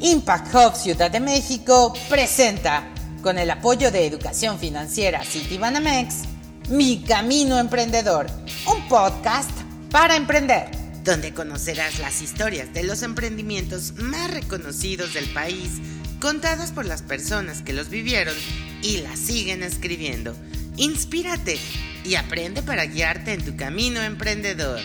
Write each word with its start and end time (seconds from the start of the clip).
Impact 0.00 0.54
Hub 0.54 0.76
Ciudad 0.76 1.10
de 1.10 1.18
México 1.18 1.92
presenta, 2.08 2.86
con 3.22 3.36
el 3.36 3.50
apoyo 3.50 3.90
de 3.90 4.06
Educación 4.06 4.60
Financiera 4.60 5.24
Citibanamex, 5.24 6.22
Mi 6.68 7.02
Camino 7.02 7.58
Emprendedor, 7.58 8.28
un 8.72 8.86
podcast 8.86 9.50
para 9.90 10.14
emprender, 10.14 10.70
donde 11.02 11.34
conocerás 11.34 11.98
las 11.98 12.22
historias 12.22 12.72
de 12.72 12.84
los 12.84 13.02
emprendimientos 13.02 13.94
más 13.94 14.30
reconocidos 14.30 15.12
del 15.12 15.28
país, 15.30 15.80
contadas 16.20 16.70
por 16.70 16.86
las 16.86 17.02
personas 17.02 17.62
que 17.62 17.72
los 17.72 17.88
vivieron 17.88 18.36
y 18.80 18.98
las 18.98 19.18
siguen 19.18 19.64
escribiendo. 19.64 20.36
Inspírate 20.76 21.58
y 22.04 22.14
aprende 22.14 22.62
para 22.62 22.86
guiarte 22.86 23.32
en 23.32 23.44
tu 23.44 23.56
camino 23.56 24.00
emprendedor. 24.00 24.80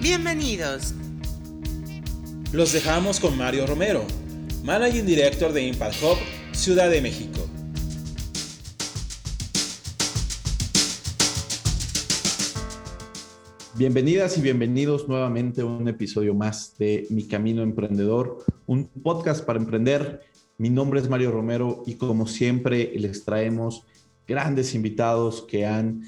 Bienvenidos. 0.00 0.94
Los 2.52 2.72
dejamos 2.72 3.18
con 3.18 3.36
Mario 3.36 3.66
Romero, 3.66 4.06
Managing 4.62 5.04
Director 5.04 5.52
de 5.52 5.66
Impact 5.66 5.96
Hub, 6.00 6.16
Ciudad 6.52 6.88
de 6.88 7.02
México. 7.02 7.40
Bienvenidas 13.74 14.38
y 14.38 14.40
bienvenidos 14.40 15.08
nuevamente 15.08 15.62
a 15.62 15.64
un 15.64 15.88
episodio 15.88 16.32
más 16.32 16.78
de 16.78 17.08
Mi 17.10 17.26
Camino 17.26 17.62
Emprendedor, 17.62 18.44
un 18.66 18.86
podcast 18.86 19.44
para 19.44 19.58
emprender. 19.58 20.20
Mi 20.58 20.70
nombre 20.70 21.00
es 21.00 21.08
Mario 21.08 21.32
Romero 21.32 21.82
y 21.86 21.94
como 21.94 22.28
siempre 22.28 22.92
les 22.94 23.24
traemos 23.24 23.84
grandes 24.28 24.76
invitados 24.76 25.42
que 25.42 25.66
han 25.66 26.02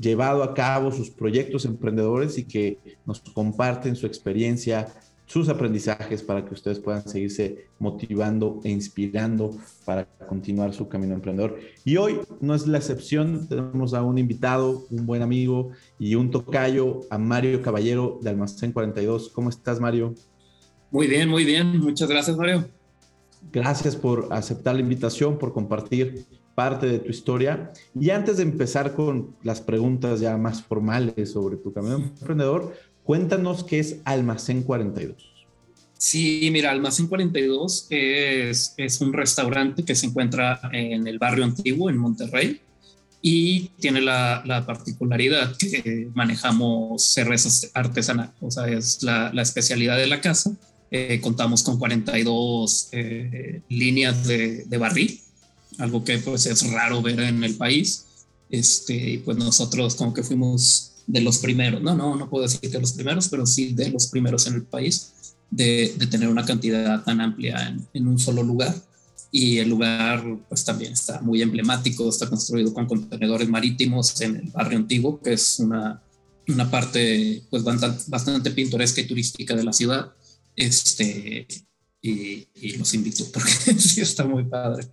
llevado 0.00 0.42
a 0.42 0.54
cabo 0.54 0.90
sus 0.90 1.10
proyectos 1.10 1.64
emprendedores 1.64 2.38
y 2.38 2.44
que 2.44 2.78
nos 3.04 3.20
comparten 3.20 3.94
su 3.94 4.06
experiencia, 4.06 4.88
sus 5.26 5.48
aprendizajes 5.48 6.22
para 6.22 6.44
que 6.44 6.54
ustedes 6.54 6.80
puedan 6.80 7.06
seguirse 7.06 7.66
motivando 7.78 8.60
e 8.64 8.70
inspirando 8.70 9.56
para 9.84 10.06
continuar 10.28 10.72
su 10.72 10.88
camino 10.88 11.14
emprendedor. 11.14 11.58
Y 11.84 11.98
hoy 11.98 12.20
no 12.40 12.54
es 12.54 12.66
la 12.66 12.78
excepción, 12.78 13.46
tenemos 13.46 13.94
a 13.94 14.02
un 14.02 14.18
invitado, 14.18 14.86
un 14.90 15.06
buen 15.06 15.22
amigo 15.22 15.70
y 15.98 16.14
un 16.14 16.30
tocayo, 16.30 17.00
a 17.10 17.18
Mario 17.18 17.62
Caballero 17.62 18.18
de 18.22 18.30
Almacén 18.30 18.72
42. 18.72 19.28
¿Cómo 19.28 19.50
estás, 19.50 19.78
Mario? 19.78 20.14
Muy 20.90 21.06
bien, 21.06 21.28
muy 21.28 21.44
bien. 21.44 21.78
Muchas 21.78 22.08
gracias, 22.08 22.36
Mario. 22.36 22.68
Gracias 23.52 23.96
por 23.96 24.28
aceptar 24.30 24.74
la 24.74 24.80
invitación, 24.80 25.38
por 25.38 25.52
compartir 25.52 26.26
parte 26.62 26.86
de 26.86 26.98
tu 26.98 27.10
historia. 27.10 27.72
Y 27.98 28.10
antes 28.10 28.36
de 28.36 28.42
empezar 28.42 28.94
con 28.94 29.34
las 29.42 29.60
preguntas 29.60 30.20
ya 30.20 30.36
más 30.36 30.62
formales 30.62 31.32
sobre 31.32 31.56
tu 31.56 31.72
camino 31.72 31.96
emprendedor, 31.96 32.72
Cuéntanos 33.10 33.64
qué 33.64 33.80
es 33.80 33.96
Almacén 34.04 34.62
42. 34.62 35.16
Sí, 35.98 36.48
mira, 36.52 36.70
Almacén 36.70 37.08
42 37.08 37.88
es, 37.90 38.72
es 38.76 39.00
un 39.00 39.12
restaurante 39.12 39.84
que 39.84 39.96
se 39.96 40.06
encuentra 40.06 40.60
en 40.72 41.08
el 41.08 41.18
barrio 41.18 41.42
antiguo, 41.42 41.90
en 41.90 41.96
Monterrey, 41.96 42.60
y 43.20 43.70
tiene 43.80 44.00
la, 44.00 44.42
la 44.46 44.64
particularidad 44.64 45.56
que 45.58 46.08
manejamos 46.14 47.04
cervezas 47.12 47.70
artesanales, 47.74 48.32
o 48.40 48.50
sea, 48.50 48.68
es 48.68 49.02
la, 49.02 49.32
la 49.34 49.42
especialidad 49.42 49.96
de 49.96 50.06
la 50.06 50.20
casa. 50.20 50.52
Eh, 50.92 51.20
contamos 51.20 51.64
con 51.64 51.80
42 51.80 52.90
eh, 52.92 53.62
líneas 53.68 54.24
de, 54.26 54.64
de, 54.66 54.78
barril, 54.78 55.20
algo 55.78 56.04
que 56.04 56.18
pues 56.18 56.46
es 56.46 56.70
raro 56.70 57.02
ver 57.02 57.20
en 57.20 57.44
el 57.44 57.56
país. 57.56 58.06
Este, 58.50 59.22
pues 59.24 59.36
nosotros 59.36 59.94
como 59.94 60.12
que 60.12 60.24
fuimos 60.24 60.90
de 61.06 61.20
los 61.20 61.38
primeros, 61.38 61.82
no, 61.82 61.94
no, 61.94 62.16
no 62.16 62.28
puedo 62.28 62.44
decir 62.44 62.70
que 62.70 62.78
los 62.78 62.92
primeros, 62.92 63.28
pero 63.28 63.46
sí 63.46 63.72
de 63.72 63.90
los 63.90 64.08
primeros 64.08 64.46
en 64.46 64.54
el 64.54 64.64
país 64.64 65.12
de, 65.50 65.94
de 65.96 66.06
tener 66.06 66.28
una 66.28 66.44
cantidad 66.44 67.02
tan 67.02 67.20
amplia 67.20 67.68
en, 67.68 67.86
en, 67.92 68.08
un 68.08 68.18
solo 68.18 68.42
lugar. 68.42 68.74
Y 69.32 69.58
el 69.58 69.68
lugar 69.68 70.24
pues 70.48 70.64
también 70.64 70.92
está 70.92 71.20
muy 71.20 71.42
emblemático, 71.42 72.08
está 72.08 72.28
construido 72.28 72.72
con 72.74 72.86
contenedores 72.86 73.48
marítimos 73.48 74.20
en 74.20 74.36
el 74.36 74.50
barrio 74.50 74.78
antiguo, 74.78 75.20
que 75.20 75.34
es 75.34 75.60
una, 75.60 76.02
una 76.48 76.70
parte 76.70 77.42
pues 77.50 77.62
bastante, 77.62 78.04
bastante 78.08 78.50
pintoresca 78.50 79.00
y 79.00 79.06
turística 79.06 79.54
de 79.54 79.64
la 79.64 79.72
ciudad. 79.72 80.12
Este, 80.56 81.46
y, 82.02 82.48
y 82.54 82.76
los 82.76 82.92
invito 82.94 83.24
porque 83.32 83.52
sí 83.78 84.00
está 84.00 84.24
muy 84.24 84.44
padre. 84.44 84.88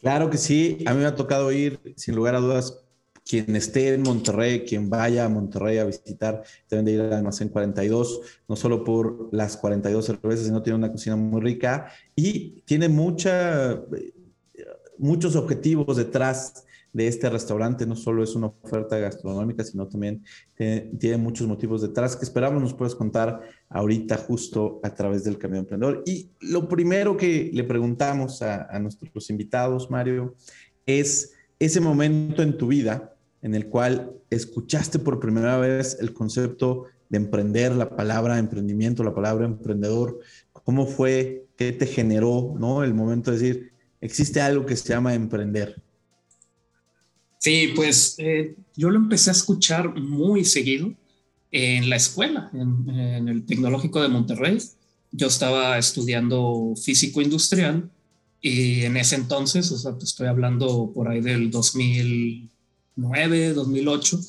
Claro 0.00 0.30
que 0.30 0.38
sí, 0.38 0.84
a 0.86 0.94
mí 0.94 1.00
me 1.00 1.06
ha 1.06 1.14
tocado 1.14 1.50
ir, 1.52 1.80
sin 1.96 2.14
lugar 2.14 2.34
a 2.34 2.40
dudas, 2.40 2.84
quien 3.24 3.56
esté 3.56 3.94
en 3.94 4.02
Monterrey, 4.02 4.64
quien 4.64 4.88
vaya 4.88 5.24
a 5.24 5.28
Monterrey 5.28 5.78
a 5.78 5.84
visitar, 5.84 6.44
deben 6.70 6.84
de 6.84 6.92
ir 6.92 7.00
al 7.00 7.12
almacén 7.12 7.48
42, 7.48 8.20
no 8.48 8.54
solo 8.54 8.84
por 8.84 9.28
las 9.32 9.56
42 9.56 10.04
cervezas, 10.04 10.46
sino 10.46 10.62
tiene 10.62 10.78
una 10.78 10.92
cocina 10.92 11.16
muy 11.16 11.40
rica 11.40 11.90
y 12.14 12.60
tiene 12.62 12.88
mucha, 12.88 13.82
muchos 14.98 15.34
objetivos 15.34 15.96
detrás 15.96 16.65
de 16.96 17.08
este 17.08 17.28
restaurante. 17.28 17.86
No 17.86 17.94
solo 17.94 18.22
es 18.24 18.34
una 18.34 18.46
oferta 18.46 18.96
gastronómica, 18.98 19.62
sino 19.62 19.86
también 19.86 20.24
tiene, 20.56 21.18
muchos 21.18 21.46
motivos 21.46 21.82
detrás 21.82 22.16
que 22.16 22.24
esperamos 22.24 22.62
nos 22.62 22.72
puedes 22.72 22.94
contar 22.94 23.42
ahorita 23.68 24.16
justo 24.16 24.80
a 24.82 24.94
través 24.94 25.22
del 25.22 25.36
Camino 25.36 25.60
Emprendedor. 25.60 26.02
Y 26.06 26.30
lo 26.40 26.68
primero 26.68 27.14
que 27.18 27.50
le 27.52 27.64
preguntamos 27.64 28.40
a, 28.40 28.64
a 28.74 28.78
nuestros 28.78 29.28
invitados, 29.28 29.90
Mario, 29.90 30.36
es 30.86 31.34
ese 31.58 31.80
momento 31.80 32.42
en 32.42 32.56
tu 32.56 32.68
vida 32.68 33.14
en 33.42 33.54
el 33.54 33.68
cual 33.68 34.12
escuchaste 34.30 34.98
por 34.98 35.20
primera 35.20 35.58
vez 35.58 35.98
el 36.00 36.14
concepto 36.14 36.84
de 37.10 37.18
emprender, 37.18 37.72
la 37.72 37.94
palabra 37.94 38.38
emprendimiento, 38.38 39.04
la 39.04 39.14
palabra 39.14 39.44
emprendedor, 39.44 40.18
cómo 40.52 40.86
fue, 40.86 41.46
qué 41.56 41.72
te 41.72 41.86
generó, 41.86 42.54
¿no? 42.58 42.82
El 42.82 42.94
momento 42.94 43.30
de 43.30 43.38
decir, 43.38 43.72
existe 44.00 44.40
algo 44.40 44.64
que 44.64 44.76
se 44.76 44.88
llama 44.88 45.14
emprender. 45.14 45.82
Sí, 47.38 47.72
pues 47.76 48.16
eh, 48.18 48.56
yo 48.76 48.90
lo 48.90 48.96
empecé 48.98 49.30
a 49.30 49.34
escuchar 49.34 49.94
muy 49.94 50.44
seguido 50.44 50.92
en 51.52 51.88
la 51.88 51.96
escuela, 51.96 52.50
en, 52.52 52.88
en, 52.88 53.28
el 53.28 53.44
Tecnológico 53.46 54.02
de 54.02 54.08
Monterrey. 54.08 54.58
Yo 55.12 55.28
estaba 55.28 55.78
estudiando 55.78 56.74
físico 56.82 57.20
industrial 57.20 57.90
y 58.40 58.82
en 58.82 58.96
ese 58.96 59.16
entonces, 59.16 59.70
o 59.70 59.78
sea, 59.78 59.96
te 59.96 60.04
estoy 60.04 60.26
hablando 60.26 60.90
por 60.94 61.08
ahí 61.08 61.20
del 61.20 61.50
2000. 61.50 62.50
2009, 62.96 63.52
2008, 63.52 64.20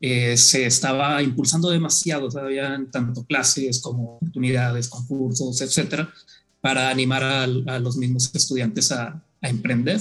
eh, 0.00 0.36
se 0.36 0.66
estaba 0.66 1.22
impulsando 1.22 1.70
demasiado, 1.70 2.26
o 2.26 2.30
sea, 2.30 2.42
había 2.42 2.78
tanto 2.90 3.24
clases 3.24 3.80
como 3.80 4.16
oportunidades, 4.16 4.88
concursos, 4.88 5.60
etcétera, 5.60 6.12
para 6.60 6.90
animar 6.90 7.22
a, 7.22 7.42
a 7.42 7.78
los 7.78 7.96
mismos 7.96 8.30
estudiantes 8.34 8.92
a, 8.92 9.22
a, 9.42 9.48
emprender. 9.48 10.00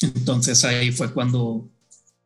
Entonces 0.00 0.64
ahí 0.64 0.90
fue 0.90 1.12
cuando, 1.12 1.68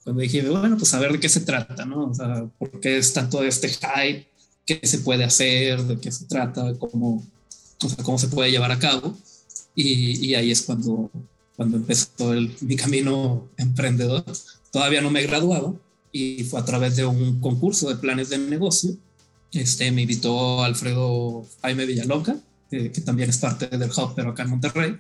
cuando 0.05 0.23
dije, 0.23 0.49
bueno, 0.49 0.77
pues 0.77 0.95
a 0.95 1.01
ver 1.01 1.13
de 1.13 1.21
qué 1.21 1.29
se 1.29 1.41
trata, 1.41 1.85
¿no? 1.85 2.11
O 2.11 2.15
sea, 2.15 2.47
¿por 2.59 2.81
qué 2.81 2.99
es 2.99 3.13
tanto 3.13 3.43
este 3.43 3.69
hype? 3.69 4.27
¿Qué 4.65 4.81
se 4.83 4.99
puede 4.99 5.25
hacer? 5.25 5.83
¿De 5.83 5.99
qué 5.99 6.11
se 6.11 6.27
trata? 6.27 6.75
¿Cómo, 6.79 7.27
o 7.83 7.89
sea, 7.89 8.05
cómo 8.05 8.19
se 8.19 8.29
puede 8.29 8.51
llevar 8.51 8.73
a 8.73 8.79
cabo? 8.79 9.17
Y, 9.75 10.27
y 10.27 10.35
ahí 10.35 10.51
es 10.51 10.63
cuando, 10.63 11.11
cuando 11.57 11.77
empezó 11.77 12.33
el, 12.33 12.55
mi 12.61 12.77
camino 12.77 13.49
emprendedor 13.57 14.25
todavía 14.71 15.01
no 15.01 15.11
me 15.11 15.23
graduaba 15.23 15.75
y 16.13 16.45
fue 16.45 16.61
a 16.61 16.65
través 16.65 16.97
de 16.97 17.05
un 17.05 17.41
concurso 17.41 17.89
de 17.89 17.97
planes 17.97 18.31
de 18.31 18.39
negocio. 18.39 18.97
Este, 19.53 19.91
me 19.91 20.03
invitó 20.03 20.63
Alfredo 20.63 21.45
Jaime 21.63 21.87
Villaloca, 21.87 22.37
que, 22.71 22.91
que 22.91 23.01
también 23.01 23.31
es 23.31 23.39
parte 23.39 23.67
del 23.67 23.91
Hub, 23.91 24.15
pero 24.15 24.31
acá 24.31 24.45
en 24.45 24.51
Monterrey. 24.51 24.97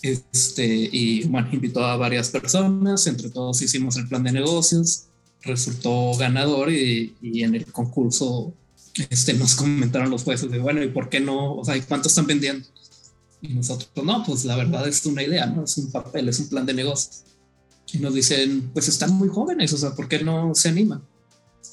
Este, 0.00 0.66
y 0.66 1.24
bueno, 1.24 1.48
invitó 1.52 1.84
a 1.84 1.96
varias 1.96 2.30
personas, 2.30 3.06
entre 3.06 3.30
todos 3.30 3.60
hicimos 3.62 3.96
el 3.96 4.08
plan 4.08 4.24
de 4.24 4.32
negocios, 4.32 5.04
resultó 5.42 6.14
ganador 6.16 6.72
y, 6.72 7.14
y 7.20 7.42
en 7.42 7.54
el 7.54 7.66
concurso 7.66 8.52
este, 9.10 9.34
nos 9.34 9.54
comentaron 9.54 10.10
los 10.10 10.24
jueces 10.24 10.50
de, 10.50 10.58
bueno, 10.58 10.82
¿y 10.82 10.88
por 10.88 11.08
qué 11.08 11.20
no? 11.20 11.56
O 11.56 11.64
sea, 11.64 11.80
¿cuánto 11.86 12.08
están 12.08 12.26
vendiendo? 12.26 12.66
Y 13.40 13.48
nosotros, 13.54 13.90
no, 14.04 14.24
pues 14.24 14.44
la 14.44 14.56
verdad 14.56 14.86
es 14.88 15.04
una 15.06 15.22
idea, 15.22 15.46
¿no? 15.46 15.64
Es 15.64 15.76
un 15.78 15.90
papel, 15.90 16.28
es 16.28 16.40
un 16.40 16.48
plan 16.48 16.66
de 16.66 16.74
negocios 16.74 17.24
y 17.92 17.98
nos 17.98 18.14
dicen, 18.14 18.70
pues 18.72 18.88
están 18.88 19.12
muy 19.14 19.28
jóvenes, 19.28 19.72
o 19.72 19.76
sea, 19.76 19.94
¿por 19.94 20.08
qué 20.08 20.24
no 20.24 20.54
se 20.54 20.70
animan? 20.70 21.02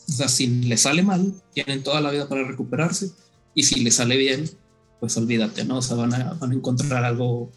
O 0.07 0.11
sea, 0.11 0.27
si 0.27 0.47
les 0.47 0.81
sale 0.81 1.01
mal, 1.01 1.33
tienen 1.53 1.81
toda 1.81 2.01
la 2.01 2.11
vida 2.11 2.27
para 2.27 2.44
recuperarse, 2.44 3.11
y 3.55 3.63
si 3.63 3.79
les 3.79 3.95
sale 3.95 4.17
bien, 4.17 4.49
pues 4.99 5.15
olvídate, 5.17 5.63
¿no? 5.63 5.77
O 5.77 5.81
sea, 5.81 5.95
van 5.95 6.13
a, 6.13 6.33
van 6.33 6.51
a 6.51 6.55
encontrar 6.55 7.05
algo, 7.05 7.51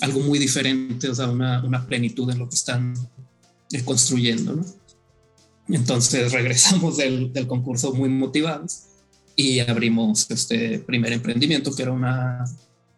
algo 0.00 0.20
muy 0.20 0.38
diferente, 0.38 1.08
o 1.08 1.14
sea, 1.14 1.28
una, 1.28 1.86
plenitud 1.86 2.30
en 2.30 2.38
lo 2.38 2.48
que 2.48 2.56
están 2.56 2.94
eh, 3.72 3.82
construyendo, 3.84 4.56
¿no? 4.56 4.64
Entonces 5.68 6.32
regresamos 6.38 6.96
del, 6.96 7.32
concurso 7.46 7.92
muy 7.94 8.08
motivados 8.08 8.84
y 9.36 9.60
abrimos 9.60 10.30
este 10.30 10.78
primer 10.80 11.12
emprendimiento 11.12 11.74
que 11.74 11.82
era 11.82 11.92
una, 11.92 12.44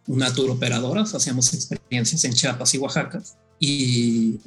una 0.06 0.32
tour 0.32 0.50
operadora, 0.50 1.02
hacíamos 1.02 1.54
experiencias 1.54 2.24
en 2.24 2.32
Chiapas 2.32 2.74
y 2.74 2.78
Oaxaca 2.78 3.22
y 3.58 4.38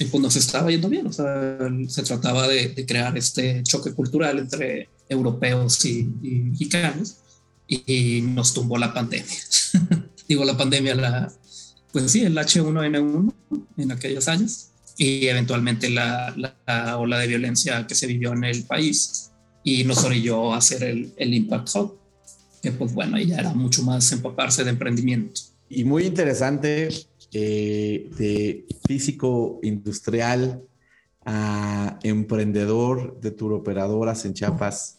y 0.00 0.06
pues 0.06 0.22
nos 0.22 0.34
estaba 0.34 0.70
yendo 0.70 0.88
bien, 0.88 1.06
o 1.06 1.12
sea, 1.12 1.58
se 1.88 2.02
trataba 2.02 2.48
de, 2.48 2.68
de, 2.68 2.86
crear 2.86 3.18
este 3.18 3.62
choque 3.62 3.92
cultural 3.92 4.38
entre 4.38 4.88
europeos 5.10 5.84
y, 5.84 6.04
mexicanos 6.22 7.18
y 7.68 8.22
nos 8.22 8.54
tumbó 8.54 8.78
la 8.78 8.94
pandemia. 8.94 9.36
Digo, 10.28 10.44
la 10.44 10.56
pandemia, 10.56 10.94
la, 10.94 11.32
pues 11.92 12.10
sí, 12.10 12.22
el 12.22 12.36
H1N1 12.36 13.32
en 13.78 13.92
aquellos 13.92 14.28
años 14.28 14.70
y 14.96 15.26
eventualmente 15.26 15.88
la, 15.88 16.34
la, 16.66 16.98
ola 16.98 17.18
de 17.18 17.26
violencia 17.26 17.86
que 17.86 17.94
se 17.94 18.06
vivió 18.06 18.32
en 18.32 18.44
el 18.44 18.64
país 18.64 19.30
y 19.64 19.84
nos 19.84 20.04
orilló 20.04 20.52
a 20.52 20.58
hacer 20.58 20.82
el, 20.84 21.12
el 21.16 21.34
Impact 21.34 21.68
Hub, 21.74 21.98
que 22.62 22.72
pues 22.72 22.92
bueno, 22.92 23.18
ya 23.18 23.38
era 23.38 23.54
mucho 23.54 23.82
más 23.82 24.12
empaparse 24.12 24.64
de 24.64 24.70
emprendimiento. 24.70 25.40
Y 25.68 25.84
muy 25.84 26.04
interesante, 26.04 26.88
eh, 27.32 28.10
de 28.18 28.66
físico 28.86 29.60
industrial 29.62 30.64
a 31.24 31.98
emprendedor 32.02 33.20
de 33.20 33.30
turoperadoras 33.30 34.24
en 34.24 34.34
Chiapas 34.34 34.98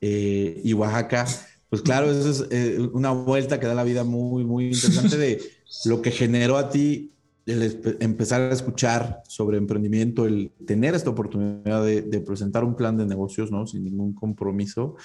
eh, 0.00 0.60
y 0.62 0.74
Oaxaca. 0.74 1.26
Pues 1.70 1.80
claro, 1.80 2.10
eso 2.10 2.30
es 2.30 2.44
eh, 2.50 2.78
una 2.92 3.12
vuelta 3.12 3.58
que 3.58 3.66
da 3.66 3.74
la 3.74 3.84
vida 3.84 4.04
muy, 4.04 4.44
muy 4.44 4.66
interesante 4.66 5.16
de 5.16 5.40
lo 5.84 6.02
que 6.02 6.10
generó 6.10 6.56
a 6.56 6.70
ti 6.70 7.12
el 7.46 7.98
empezar 8.00 8.42
a 8.42 8.52
escuchar 8.52 9.22
sobre 9.26 9.58
emprendimiento, 9.58 10.26
el 10.26 10.52
tener 10.66 10.94
esta 10.94 11.10
oportunidad 11.10 11.84
de, 11.84 12.02
de, 12.02 12.20
presentar 12.20 12.64
un 12.64 12.76
plan 12.76 12.96
de 12.96 13.06
negocios, 13.06 13.50
¿no? 13.50 13.66
Sin 13.66 13.84
ningún 13.84 14.12
compromiso. 14.12 14.96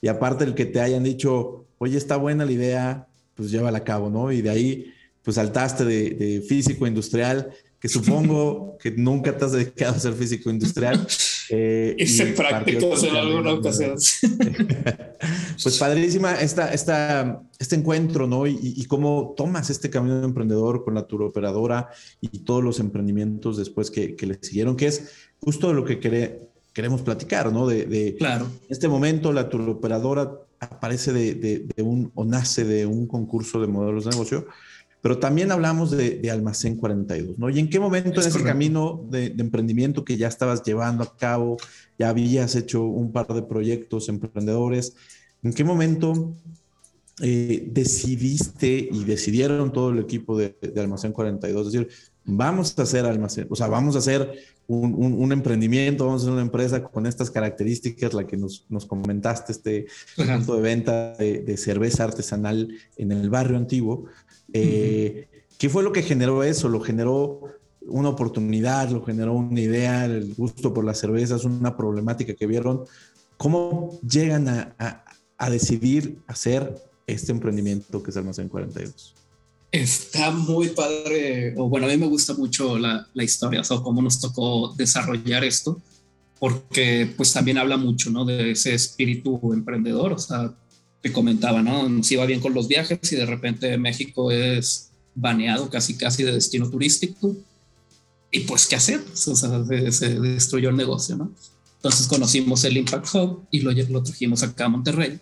Y 0.00 0.08
aparte 0.08 0.44
el 0.44 0.54
que 0.54 0.64
te 0.64 0.80
hayan 0.80 1.04
dicho, 1.04 1.66
oye, 1.78 1.98
está 1.98 2.16
buena 2.16 2.44
la 2.44 2.52
idea, 2.52 3.06
pues 3.34 3.50
llévala 3.50 3.78
a 3.78 3.84
cabo, 3.84 4.10
¿no? 4.10 4.32
Y 4.32 4.42
de 4.42 4.50
ahí, 4.50 4.92
pues 5.22 5.36
saltaste 5.36 5.84
de, 5.84 6.42
físico 6.46 6.86
industrial, 6.86 7.50
que 7.78 7.88
supongo 7.88 8.76
que 8.82 8.90
nunca 8.92 9.36
te 9.36 9.44
has 9.44 9.52
dedicado 9.52 9.96
a 9.96 9.98
ser 9.98 10.14
físico 10.14 10.50
industrial. 10.50 11.06
Eh, 11.52 11.96
Hice 11.98 12.26
prácticos 12.26 13.02
en 13.02 13.16
alguna 13.16 13.54
ocasión. 13.54 13.96
pues 15.62 15.78
padrísima 15.78 16.34
esta, 16.34 16.72
esta, 16.72 17.42
este 17.58 17.76
encuentro, 17.76 18.26
¿no? 18.26 18.46
Y, 18.46 18.84
cómo 18.86 19.34
tomas 19.36 19.70
este 19.70 19.90
camino 19.90 20.18
de 20.18 20.24
emprendedor 20.24 20.84
con 20.84 20.94
la 20.94 21.06
turoperadora 21.06 21.88
y 22.20 22.40
todos 22.40 22.62
los 22.64 22.80
emprendimientos 22.80 23.56
después 23.56 23.90
que, 23.90 24.16
que 24.16 24.26
le 24.26 24.38
siguieron, 24.40 24.76
que 24.76 24.86
es 24.86 25.10
justo 25.40 25.72
lo 25.72 25.84
que 25.84 26.00
queremos 26.72 27.02
platicar, 27.02 27.52
¿no? 27.52 27.66
De, 27.66 27.86
de, 27.86 28.16
claro. 28.16 28.46
En 28.46 28.70
este 28.70 28.88
momento 28.88 29.32
la 29.32 29.48
turoperadora 29.48 30.30
aparece 30.60 31.12
de, 31.12 31.66
un 31.78 32.12
o 32.14 32.24
nace 32.24 32.64
de 32.64 32.86
un 32.86 33.06
concurso 33.06 33.60
de 33.60 33.66
modelos 33.66 34.04
de 34.04 34.10
negocio, 34.10 34.46
pero 35.00 35.18
también 35.18 35.50
hablamos 35.50 35.90
de, 35.90 36.30
Almacén 36.30 36.76
42, 36.76 37.38
¿no? 37.38 37.48
¿Y 37.48 37.58
en 37.58 37.70
qué 37.70 37.80
momento 37.80 38.20
en 38.20 38.28
ese 38.28 38.42
camino 38.42 39.06
de, 39.10 39.34
emprendimiento 39.38 40.04
que 40.04 40.18
ya 40.18 40.28
estabas 40.28 40.62
llevando 40.62 41.02
a 41.02 41.16
cabo, 41.16 41.56
ya 41.98 42.10
habías 42.10 42.54
hecho 42.54 42.82
un 42.84 43.10
par 43.10 43.26
de 43.28 43.42
proyectos 43.42 44.10
emprendedores, 44.10 44.94
en 45.42 45.52
qué 45.52 45.64
momento 45.64 46.34
eh, 47.22 47.68
decidiste 47.70 48.88
y 48.90 49.04
decidieron 49.04 49.72
todo 49.72 49.90
el 49.90 49.98
equipo 49.98 50.38
de, 50.38 50.56
Almacén 50.76 51.12
42, 51.12 51.70
decir, 51.70 51.88
vamos 52.24 52.78
a 52.78 52.82
hacer 52.82 53.04
almacén, 53.04 53.46
o 53.50 53.56
sea, 53.56 53.66
vamos 53.66 53.94
a 53.94 53.98
hacer 53.98 54.32
un, 54.66 55.30
emprendimiento, 55.32 56.06
vamos 56.06 56.22
a 56.22 56.24
hacer 56.24 56.32
una 56.32 56.42
empresa 56.42 56.82
con 56.82 57.04
estas 57.04 57.30
características, 57.30 58.14
la 58.14 58.26
que 58.26 58.36
nos, 58.36 58.64
comentaste, 58.86 59.52
este 59.52 59.86
punto 60.16 60.56
de 60.56 60.62
venta 60.62 61.14
de, 61.16 61.56
cerveza 61.56 62.04
artesanal 62.04 62.68
en 62.96 63.12
el 63.12 63.28
barrio 63.28 63.58
antiguo. 63.58 64.06
Eh, 64.52 65.28
¿Qué 65.58 65.68
fue 65.68 65.82
lo 65.82 65.92
que 65.92 66.02
generó 66.02 66.42
eso? 66.44 66.68
Lo 66.68 66.80
generó 66.80 67.42
una 67.82 68.08
oportunidad, 68.10 68.88
lo 68.90 69.04
generó 69.04 69.34
una 69.34 69.60
idea, 69.60 70.04
el 70.06 70.34
gusto 70.34 70.72
por 70.72 70.84
las 70.84 70.98
cervezas, 70.98 71.44
una 71.44 71.76
problemática 71.76 72.34
que 72.34 72.46
vieron. 72.46 72.84
¿Cómo 73.36 73.98
llegan 74.02 74.48
a, 74.48 74.74
a 74.78 75.09
decidir 75.48 76.18
hacer 76.26 76.74
este 77.06 77.32
emprendimiento 77.32 78.02
que 78.02 78.10
es 78.10 78.16
Almacén 78.16 78.48
42? 78.48 79.14
Está 79.72 80.30
muy 80.32 80.68
padre, 80.68 81.54
o 81.56 81.68
bueno, 81.68 81.86
a 81.86 81.90
mí 81.90 81.96
me 81.96 82.06
gusta 82.06 82.34
mucho 82.34 82.78
la, 82.78 83.06
la 83.14 83.24
historia, 83.24 83.60
o 83.60 83.64
sea, 83.64 83.78
cómo 83.78 84.02
nos 84.02 84.20
tocó 84.20 84.74
desarrollar 84.76 85.44
esto, 85.44 85.80
porque 86.40 87.12
pues 87.16 87.32
también 87.32 87.56
habla 87.56 87.76
mucho, 87.76 88.10
¿no? 88.10 88.24
De 88.24 88.50
ese 88.50 88.74
espíritu 88.74 89.38
emprendedor, 89.52 90.12
o 90.12 90.18
sea, 90.18 90.52
te 91.00 91.12
comentaba, 91.12 91.62
¿no? 91.62 91.88
Nos 91.88 92.10
iba 92.10 92.26
bien 92.26 92.40
con 92.40 92.52
los 92.52 92.66
viajes 92.66 93.12
y 93.12 93.16
de 93.16 93.26
repente 93.26 93.78
México 93.78 94.30
es 94.32 94.90
baneado 95.14 95.70
casi 95.70 95.96
casi 95.96 96.24
de 96.24 96.32
destino 96.32 96.68
turístico. 96.68 97.36
Y 98.32 98.40
pues, 98.40 98.66
¿qué 98.66 98.76
hacer? 98.76 99.02
O 99.12 99.16
sea, 99.36 99.64
se, 99.90 100.20
destruyó 100.20 100.70
el 100.70 100.76
negocio, 100.76 101.16
¿no? 101.16 101.32
Entonces 101.76 102.06
conocimos 102.06 102.64
el 102.64 102.76
Impact 102.76 103.14
Hub 103.14 103.46
y 103.50 103.60
lo, 103.60 103.72
lo 103.72 104.02
trajimos 104.02 104.42
acá 104.42 104.66
a 104.66 104.68
Monterrey 104.68 105.20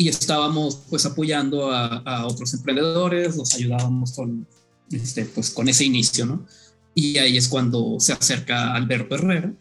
y 0.00 0.08
estábamos 0.08 0.80
pues 0.88 1.04
apoyando 1.04 1.70
a, 1.70 2.26
otros 2.26 2.54
emprendedores, 2.54 3.36
los 3.36 3.54
ayudábamos 3.54 4.12
con, 4.12 4.46
este, 4.90 5.26
pues, 5.26 5.50
con 5.50 5.68
ese 5.68 5.84
inicio, 5.84 6.24
¿no? 6.24 6.46
Y 6.94 7.18
ahí 7.18 7.36
es 7.36 7.48
cuando 7.48 8.00
se 8.00 8.14
acerca 8.14 8.74
Alberto 8.74 9.16
Herrera 9.16 9.52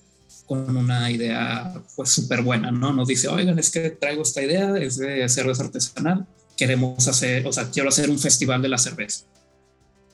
con 0.45 0.77
una 0.77 1.11
idea 1.11 1.83
pues 1.93 2.11
súper 2.11 2.41
buena, 2.41 2.71
¿no? 2.71 2.93
Nos 2.93 3.09
dice, 3.09 3.27
oigan, 3.27 3.59
es 3.59 3.69
que 3.69 3.89
traigo 3.89 4.21
esta 4.21 4.41
idea, 4.41 4.77
es 4.77 4.95
de 4.95 5.27
cerveza 5.27 5.65
artesanal, 5.65 6.25
queremos 6.55 7.05
hacer, 7.05 7.45
o 7.45 7.51
sea, 7.51 7.69
quiero 7.69 7.89
hacer 7.89 8.09
un 8.09 8.17
festival 8.17 8.61
de 8.61 8.69
la 8.69 8.77
cerveza. 8.77 9.25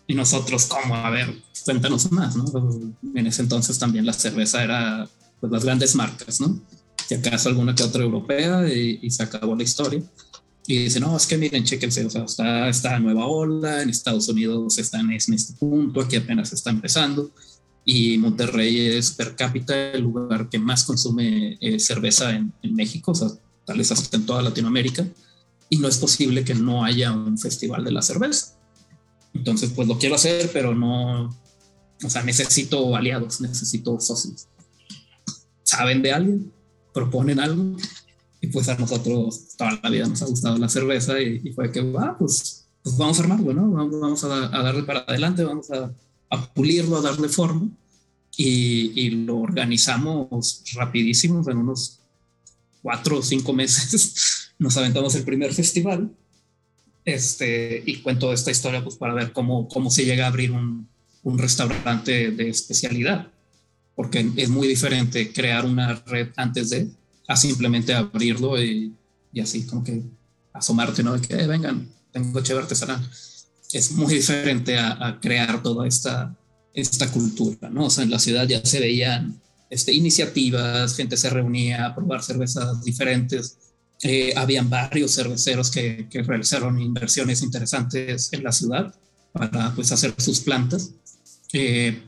Y 0.08 0.16
nosotros, 0.16 0.66
¿cómo? 0.66 0.96
A 0.96 1.12
ver, 1.12 1.36
cuéntanos 1.66 2.12
más, 2.12 2.36
¿no? 2.36 2.46
En 3.14 3.28
ese 3.28 3.44
entonces 3.44 3.78
también 3.78 4.08
la 4.08 4.14
cerveza 4.14 4.64
era 4.64 5.08
pues 5.40 5.52
las 5.52 5.64
grandes 5.64 5.94
marcas, 5.94 6.42
¿no? 6.42 6.60
Si 7.08 7.16
acaso 7.16 7.50
alguna 7.50 7.76
que 7.76 7.84
otra 7.84 8.04
europea 8.04 8.68
y, 8.68 9.10
se 9.10 9.24
acabó 9.24 9.56
la 9.56 9.64
historia. 9.64 10.02
Y 10.68 10.80
dice, 10.80 11.00
no, 11.00 11.16
es 11.16 11.28
que 11.28 11.38
miren, 11.38 11.64
chéquense, 11.64 12.06
o 12.06 12.28
sea, 12.28 12.70
está 12.70 12.98
nueva 13.00 13.28
ola, 13.28 13.84
en 13.84 13.90
Estados 13.90 14.28
Unidos 14.30 14.80
están 14.80 15.12
en 15.12 15.34
este 15.34 15.54
punto, 15.54 16.02
aquí 16.02 16.16
apenas 16.16 16.52
está 16.54 16.72
empezando, 16.72 17.30
y 17.84 18.18
Monterrey 18.18 18.80
es 18.80 19.12
per 19.12 19.36
cápita 19.36 19.92
el 19.92 20.02
lugar 20.02 20.50
que 20.50 20.58
más 20.58 20.84
consume 20.84 21.60
eh, 21.62 21.80
cerveza 21.80 22.32
en, 22.32 22.52
México, 22.74 23.12
o 23.12 23.16
sea, 23.16 23.28
tal 23.64 23.78
vez 23.78 23.92
hasta 23.92 24.18
en 24.18 24.26
toda 24.26 24.42
Latinoamérica, 24.42 25.08
y 25.70 25.78
no 25.78 25.88
es 25.88 25.98
posible 25.98 26.44
que 26.44 26.56
no 26.56 26.84
haya 26.84 27.12
un 27.12 27.38
festival 27.38 27.84
de 27.84 27.92
la 27.92 28.02
cerveza. 28.02 28.58
Entonces, 29.36 29.70
pues 29.76 29.88
lo 29.88 30.00
quiero 30.00 30.16
hacer, 30.16 30.50
pero 30.52 30.74
no, 30.74 31.26
o 32.04 32.10
sea, 32.10 32.24
necesito 32.24 32.96
aliados, 32.96 33.40
necesito 33.40 34.00
socios. 34.00 34.48
¿Saben 35.62 36.02
de 36.02 36.12
alguien? 36.12 36.55
Proponen 36.96 37.42
algo 37.42 37.76
y 38.40 38.48
pues 38.48 38.70
a 38.70 38.78
nosotros 38.78 39.58
toda 39.58 39.78
la 39.84 39.90
vida 39.90 40.08
nos 40.08 40.22
ha 40.22 40.28
gustado 40.28 40.58
la 40.58 40.70
cerveza 40.70 41.22
y, 41.22 41.52
fue 41.52 41.70
que, 41.70 41.82
va, 41.82 42.18
pues, 42.18 42.68
vamos 42.98 43.20
a 43.20 43.24
armarlo, 43.24 43.54
¿no? 43.54 43.70
Vamos, 43.70 44.24
a, 44.24 44.28
darle 44.48 44.84
para 44.84 45.02
adelante, 45.02 45.44
vamos 45.44 45.68
a, 45.72 45.92
pulirlo, 46.54 46.98
a 46.98 47.02
darle 47.02 47.28
forma 47.28 47.68
y, 48.38 48.94
y, 48.96 49.10
lo 49.10 49.40
organizamos 49.40 50.64
rapidísimo, 50.74 51.44
en 51.50 51.58
unos 51.58 52.00
cuatro 52.82 53.20
o 53.20 53.22
cinco 53.22 53.52
meses 53.52 54.54
nos 54.60 54.78
aventamos 54.78 55.16
el 55.16 55.24
primer 55.24 55.54
festival 55.54 56.10
este, 57.04 57.84
y 57.86 57.98
cuento 57.98 58.32
esta 58.32 58.52
historia 58.52 58.84
pues 58.84 58.96
para 58.96 59.14
ver 59.14 59.34
cómo, 59.34 59.68
cómo 59.68 59.92
se 59.92 60.06
llega 60.06 60.26
a 60.26 60.30
abrir 60.30 60.52
un 60.52 61.38
restaurante 61.38 62.32
de 62.32 62.50
especialidad 62.50 63.35
porque 63.96 64.32
es 64.36 64.50
muy 64.50 64.68
diferente 64.68 65.32
crear 65.32 65.66
una 65.66 65.96
red 66.06 66.30
antes 66.36 66.70
de 66.70 66.90
a 67.28 67.36
simplemente 67.36 67.94
abrirlo 67.94 68.62
y, 68.62 68.94
y 69.32 69.40
así 69.40 69.66
como 69.66 69.84
que 69.84 70.04
asomarte, 70.54 71.04
¿no? 71.04 71.18
De 71.18 71.28
que 71.28 71.36
eh, 71.36 71.48
vengan, 71.48 71.90
tengo 72.12 72.42
chévere 72.42 72.64
artesanal. 72.64 73.08
Es 73.72 73.92
muy 73.92 74.14
diferente 74.14 74.78
a, 74.78 75.20
crear 75.22 75.62
toda 75.62 75.88
esta, 75.88 76.36
esta 76.74 77.12
cultura, 77.12 77.70
¿no? 77.70 77.86
O 77.86 77.90
sea, 77.90 78.04
en 78.04 78.12
la 78.12 78.20
ciudad 78.20 78.48
ya 78.48 78.64
se 78.64 78.80
veían 78.80 79.42
este, 79.70 79.92
iniciativas, 79.92 80.96
gente 80.96 81.18
se 81.18 81.30
reunía 81.30 81.88
a 81.88 81.96
probar 81.96 82.24
cervezas 82.24 82.84
diferentes. 82.84 83.58
Eh, 84.04 84.34
habían 84.36 84.70
varios 84.70 85.12
cerveceros 85.16 85.72
que, 85.72 86.08
que, 86.10 86.22
realizaron 86.22 86.80
inversiones 86.80 87.42
interesantes 87.42 88.32
en 88.34 88.44
la 88.44 88.52
ciudad 88.52 88.94
para 89.32 89.74
pues 89.74 89.92
hacer 89.92 90.14
sus 90.18 90.42
plantas. 90.42 90.92
Eh, 91.54 92.04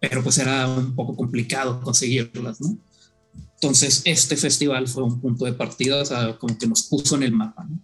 pero 0.00 0.22
pues 0.22 0.38
era 0.38 0.66
un 0.66 0.94
poco 0.94 1.14
complicado 1.14 1.80
conseguirlas, 1.82 2.60
¿no? 2.60 2.76
Entonces, 3.54 4.00
este 4.06 4.36
festival 4.36 4.88
fue 4.88 5.04
un 5.04 5.20
punto 5.20 5.44
de 5.44 5.52
partida, 5.52 6.00
o 6.00 6.04
sea, 6.04 6.38
como 6.38 6.56
que 6.56 6.66
nos 6.66 6.84
puso 6.84 7.16
en 7.16 7.24
el 7.24 7.32
mapa, 7.32 7.64
¿no? 7.64 7.78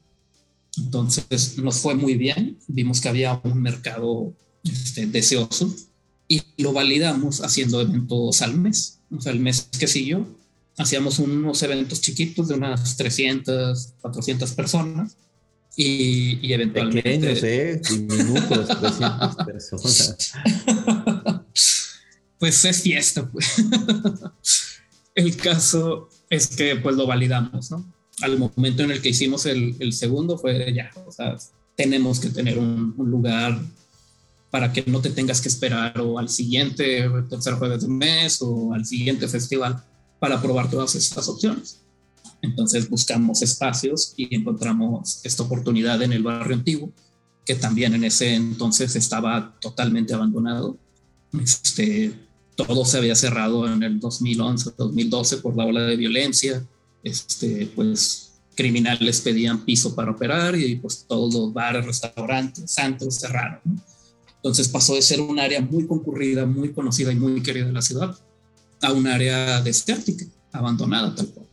Entonces, 0.78 1.58
nos 1.58 1.76
fue 1.78 1.94
muy 1.94 2.14
bien, 2.14 2.58
vimos 2.66 3.00
que 3.00 3.08
había 3.08 3.40
un 3.44 3.60
mercado 3.60 4.32
este, 4.64 5.06
deseoso 5.06 5.74
y 6.28 6.42
lo 6.58 6.72
validamos 6.72 7.42
haciendo 7.42 7.80
eventos 7.80 8.42
al 8.42 8.58
mes. 8.58 9.00
O 9.10 9.20
sea, 9.20 9.32
el 9.32 9.40
mes 9.40 9.68
que 9.78 9.86
siguió, 9.86 10.26
hacíamos 10.76 11.18
unos 11.18 11.62
eventos 11.62 12.00
chiquitos 12.00 12.48
de 12.48 12.54
unas 12.54 12.96
300, 12.96 13.94
400 14.00 14.52
personas 14.52 15.16
y, 15.76 16.38
y 16.46 16.52
eventualmente... 16.52 17.34
Pequeños, 17.34 17.42
¿eh? 17.42 17.80
Diminutos, 17.88 18.68
300 18.80 19.36
personas. 19.46 20.32
pues 22.38 22.64
es 22.64 22.82
fiesta. 22.82 23.28
Pues. 23.30 23.56
El 25.14 25.36
caso 25.36 26.08
es 26.28 26.48
que 26.48 26.76
pues 26.76 26.96
lo 26.96 27.06
validamos, 27.06 27.70
¿no? 27.70 27.96
al 28.22 28.38
momento 28.38 28.82
en 28.82 28.90
el 28.90 29.02
que 29.02 29.10
hicimos 29.10 29.46
el, 29.46 29.92
segundo 29.92 30.38
fue 30.38 30.72
ya, 30.72 30.90
o 31.06 31.12
sea, 31.12 31.36
tenemos 31.76 32.18
que 32.18 32.30
tener 32.30 32.58
un, 32.58 32.94
un, 32.96 33.10
lugar 33.10 33.60
para 34.50 34.72
que 34.72 34.84
no 34.86 35.00
te 35.00 35.10
tengas 35.10 35.40
que 35.40 35.48
esperar 35.48 36.00
o 36.00 36.18
al 36.18 36.28
siguiente 36.28 37.08
tercer 37.28 37.54
jueves 37.54 37.82
de 37.82 37.88
mes 37.88 38.40
o 38.40 38.72
al 38.72 38.86
siguiente 38.86 39.28
festival 39.28 39.84
para 40.18 40.40
probar 40.40 40.70
todas 40.70 40.94
estas 40.94 41.28
opciones. 41.28 41.82
Entonces 42.40 42.88
buscamos 42.88 43.42
espacios 43.42 44.14
y 44.16 44.34
encontramos 44.34 45.20
esta 45.24 45.42
oportunidad 45.42 46.00
en 46.02 46.12
el 46.12 46.22
barrio 46.22 46.56
antiguo, 46.56 46.92
que 47.44 47.54
también 47.54 47.94
en 47.94 48.04
ese 48.04 48.34
entonces 48.34 48.96
estaba 48.96 49.58
totalmente 49.60 50.14
abandonado. 50.14 50.78
Este, 51.40 52.12
todo 52.54 52.84
se 52.84 52.98
había 52.98 53.14
cerrado 53.14 53.72
en 53.72 53.82
el 53.82 54.00
2011, 54.00 54.72
2012 54.76 55.38
por 55.38 55.56
la 55.56 55.64
ola 55.64 55.82
de 55.82 55.96
violencia. 55.96 56.66
Este, 57.02 57.70
pues 57.74 58.26
criminales 58.56 59.20
pedían 59.20 59.64
piso 59.64 59.94
para 59.94 60.10
operar 60.10 60.56
y 60.56 60.76
pues 60.76 61.04
todos 61.06 61.32
los 61.32 61.52
bares, 61.52 61.84
restaurantes, 61.84 62.70
santos 62.70 63.20
cerraron. 63.20 63.60
Entonces 64.36 64.68
pasó 64.68 64.94
de 64.94 65.02
ser 65.02 65.20
un 65.20 65.38
área 65.38 65.60
muy 65.60 65.86
concurrida, 65.86 66.46
muy 66.46 66.72
conocida 66.72 67.12
y 67.12 67.16
muy 67.16 67.42
querida 67.42 67.66
de 67.66 67.72
la 67.72 67.82
ciudad 67.82 68.18
a 68.82 68.92
un 68.92 69.06
área 69.06 69.60
desértica, 69.60 70.24
abandonada 70.52 71.14
tal 71.14 71.28
cual. 71.28 71.46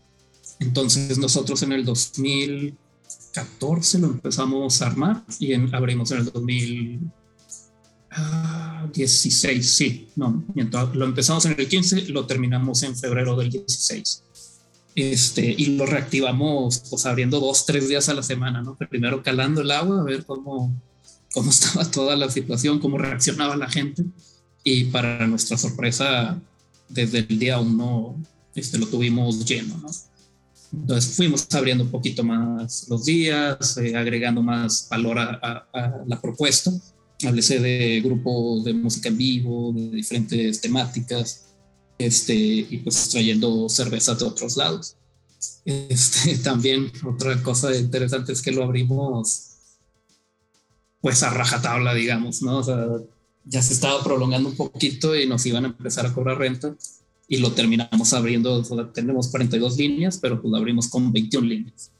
Entonces 0.59 1.17
nosotros 1.17 1.61
en 1.63 1.73
el 1.73 1.85
2014 1.85 3.99
lo 3.99 4.07
empezamos 4.07 4.81
a 4.81 4.87
armar 4.87 5.23
y 5.39 5.53
abrimos 5.53 6.11
en 6.11 6.19
el 6.19 6.31
2016, 8.15 9.69
sí, 9.69 10.07
no, 10.15 10.43
lo 10.93 11.05
empezamos 11.05 11.45
en 11.45 11.55
el 11.57 11.67
15, 11.67 12.09
lo 12.09 12.25
terminamos 12.25 12.83
en 12.83 12.95
febrero 12.95 13.35
del 13.35 13.49
16. 13.49 14.23
Este, 14.95 15.55
y 15.57 15.77
lo 15.77 15.87
reactivamos 15.87 16.83
pues 16.89 17.05
abriendo 17.07 17.39
dos, 17.39 17.65
tres 17.65 17.89
días 17.89 18.09
a 18.09 18.13
la 18.13 18.21
semana, 18.21 18.61
¿no? 18.61 18.75
Primero 18.75 19.23
calando 19.23 19.61
el 19.61 19.71
agua, 19.71 20.01
a 20.01 20.03
ver 20.03 20.23
cómo, 20.25 20.71
cómo 21.33 21.49
estaba 21.51 21.89
toda 21.89 22.15
la 22.15 22.29
situación, 22.29 22.79
cómo 22.79 22.97
reaccionaba 22.97 23.55
la 23.55 23.69
gente. 23.69 24.05
Y 24.63 24.85
para 24.85 25.25
nuestra 25.27 25.57
sorpresa, 25.57 26.39
desde 26.87 27.19
el 27.19 27.39
día 27.39 27.59
uno 27.59 28.15
este, 28.55 28.77
lo 28.77 28.87
tuvimos 28.87 29.45
lleno, 29.45 29.77
¿no? 29.77 29.89
Entonces 30.71 31.15
fuimos 31.15 31.47
abriendo 31.53 31.83
un 31.83 31.91
poquito 31.91 32.23
más 32.23 32.87
los 32.89 33.05
días, 33.05 33.77
eh, 33.77 33.95
agregando 33.95 34.41
más 34.41 34.87
valor 34.89 35.19
a, 35.19 35.67
la 36.07 36.19
propuesta. 36.19 36.71
Hablé 37.25 37.41
de 37.41 38.01
grupos 38.01 38.63
de 38.63 38.73
música 38.73 39.09
en 39.09 39.17
vivo, 39.17 39.71
de 39.73 39.89
diferentes 39.89 40.59
temáticas, 40.59 41.45
este, 41.97 42.35
y 42.35 42.77
pues 42.83 43.09
trayendo 43.09 43.69
cervezas 43.69 44.19
de 44.19 44.25
otros 44.25 44.57
lados. 44.57 44.95
Este, 45.65 46.37
también 46.43 46.91
otra 47.05 47.41
cosa 47.41 47.75
interesante 47.75 48.33
es 48.33 48.41
que 48.41 48.51
lo 48.51 48.63
abrimos 48.63 49.49
pues 51.01 51.21
a 51.23 51.29
rajatabla, 51.29 51.93
digamos, 51.93 52.41
¿no? 52.41 52.59
O 52.59 52.63
sea, 52.63 52.87
ya 53.45 53.61
se 53.61 53.73
estaba 53.73 54.01
prolongando 54.03 54.49
un 54.49 54.55
poquito 54.55 55.15
y 55.15 55.27
nos 55.27 55.45
iban 55.45 55.65
a 55.65 55.67
empezar 55.67 56.05
a 56.05 56.13
cobrar 56.13 56.37
renta 56.37 56.75
y 57.27 57.37
lo 57.37 57.51
terminamos 57.51 58.13
abriendo, 58.13 58.63
tenemos 58.93 59.29
42 59.29 59.77
líneas, 59.77 60.17
pero 60.21 60.41
pues 60.41 60.51
lo 60.51 60.57
abrimos 60.57 60.87
con 60.87 61.11
21 61.11 61.47
líneas. 61.47 61.91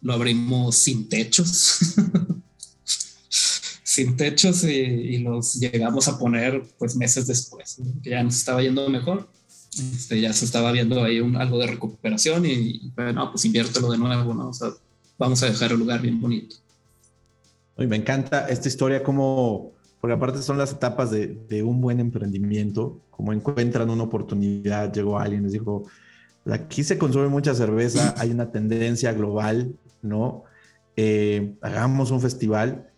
Lo 0.00 0.12
abrimos 0.12 0.76
sin 0.76 1.08
techos, 1.08 1.78
sin 3.98 4.16
techos 4.16 4.62
y, 4.62 5.18
los 5.18 5.54
llegamos 5.54 6.06
a 6.06 6.18
poner 6.18 6.62
pues 6.78 6.94
meses 6.94 7.26
después, 7.26 7.78
que 8.00 8.10
ya 8.10 8.22
nos 8.22 8.36
estaba 8.36 8.62
yendo 8.62 8.88
mejor. 8.88 9.28
Este, 9.76 10.20
ya 10.20 10.32
se 10.32 10.44
estaba 10.44 10.70
viendo 10.70 11.02
ahí 11.02 11.20
un, 11.20 11.36
algo 11.36 11.58
de 11.58 11.66
recuperación 11.66 12.46
y, 12.46 12.92
bueno, 12.94 13.30
pues 13.32 13.44
inviértelo 13.44 13.90
de 13.90 13.98
nuevo, 13.98 14.34
¿no? 14.34 14.50
O 14.50 14.52
sea, 14.52 14.70
vamos 15.18 15.42
a 15.42 15.46
dejar 15.46 15.72
el 15.72 15.78
lugar 15.78 16.00
bien 16.00 16.20
bonito. 16.20 16.56
Y 17.76 17.86
me 17.88 17.96
encanta 17.96 18.48
esta 18.48 18.68
historia 18.68 19.02
como 19.02 19.72
porque 20.00 20.14
aparte 20.14 20.42
son 20.42 20.58
las 20.58 20.72
etapas 20.72 21.10
de, 21.10 21.36
de, 21.48 21.64
un 21.64 21.80
buen 21.80 21.98
emprendimiento, 21.98 23.00
como 23.10 23.32
encuentran 23.32 23.90
una 23.90 24.04
oportunidad, 24.04 24.92
llegó 24.92 25.18
alguien, 25.18 25.42
les 25.42 25.52
dijo, 25.52 25.86
aquí 26.48 26.84
se 26.84 26.98
consume 26.98 27.26
mucha 27.26 27.52
cerveza, 27.52 28.14
hay 28.16 28.30
una 28.30 28.52
tendencia 28.52 29.12
global, 29.12 29.74
¿no? 30.02 30.44
Eh, 30.94 31.54
hagamos 31.62 32.12
un 32.12 32.20
festival. 32.20 32.88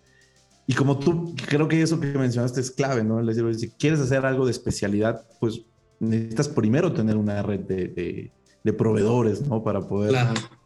Y 0.70 0.72
como 0.72 1.00
tú, 1.00 1.34
creo 1.48 1.66
que 1.66 1.82
eso 1.82 1.98
que 1.98 2.06
mencionaste 2.06 2.60
es 2.60 2.70
clave, 2.70 3.02
¿no? 3.02 3.20
Les 3.20 3.34
digo, 3.34 3.52
si 3.52 3.70
quieres 3.70 3.98
hacer 3.98 4.24
algo 4.24 4.44
de 4.44 4.52
especialidad, 4.52 5.26
pues 5.40 5.62
necesitas 5.98 6.48
primero 6.48 6.92
tener 6.92 7.16
una 7.16 7.42
red 7.42 7.58
de, 7.58 8.30
de, 8.62 8.72
proveedores, 8.72 9.44
¿no? 9.48 9.64
Para 9.64 9.80
poder 9.80 10.14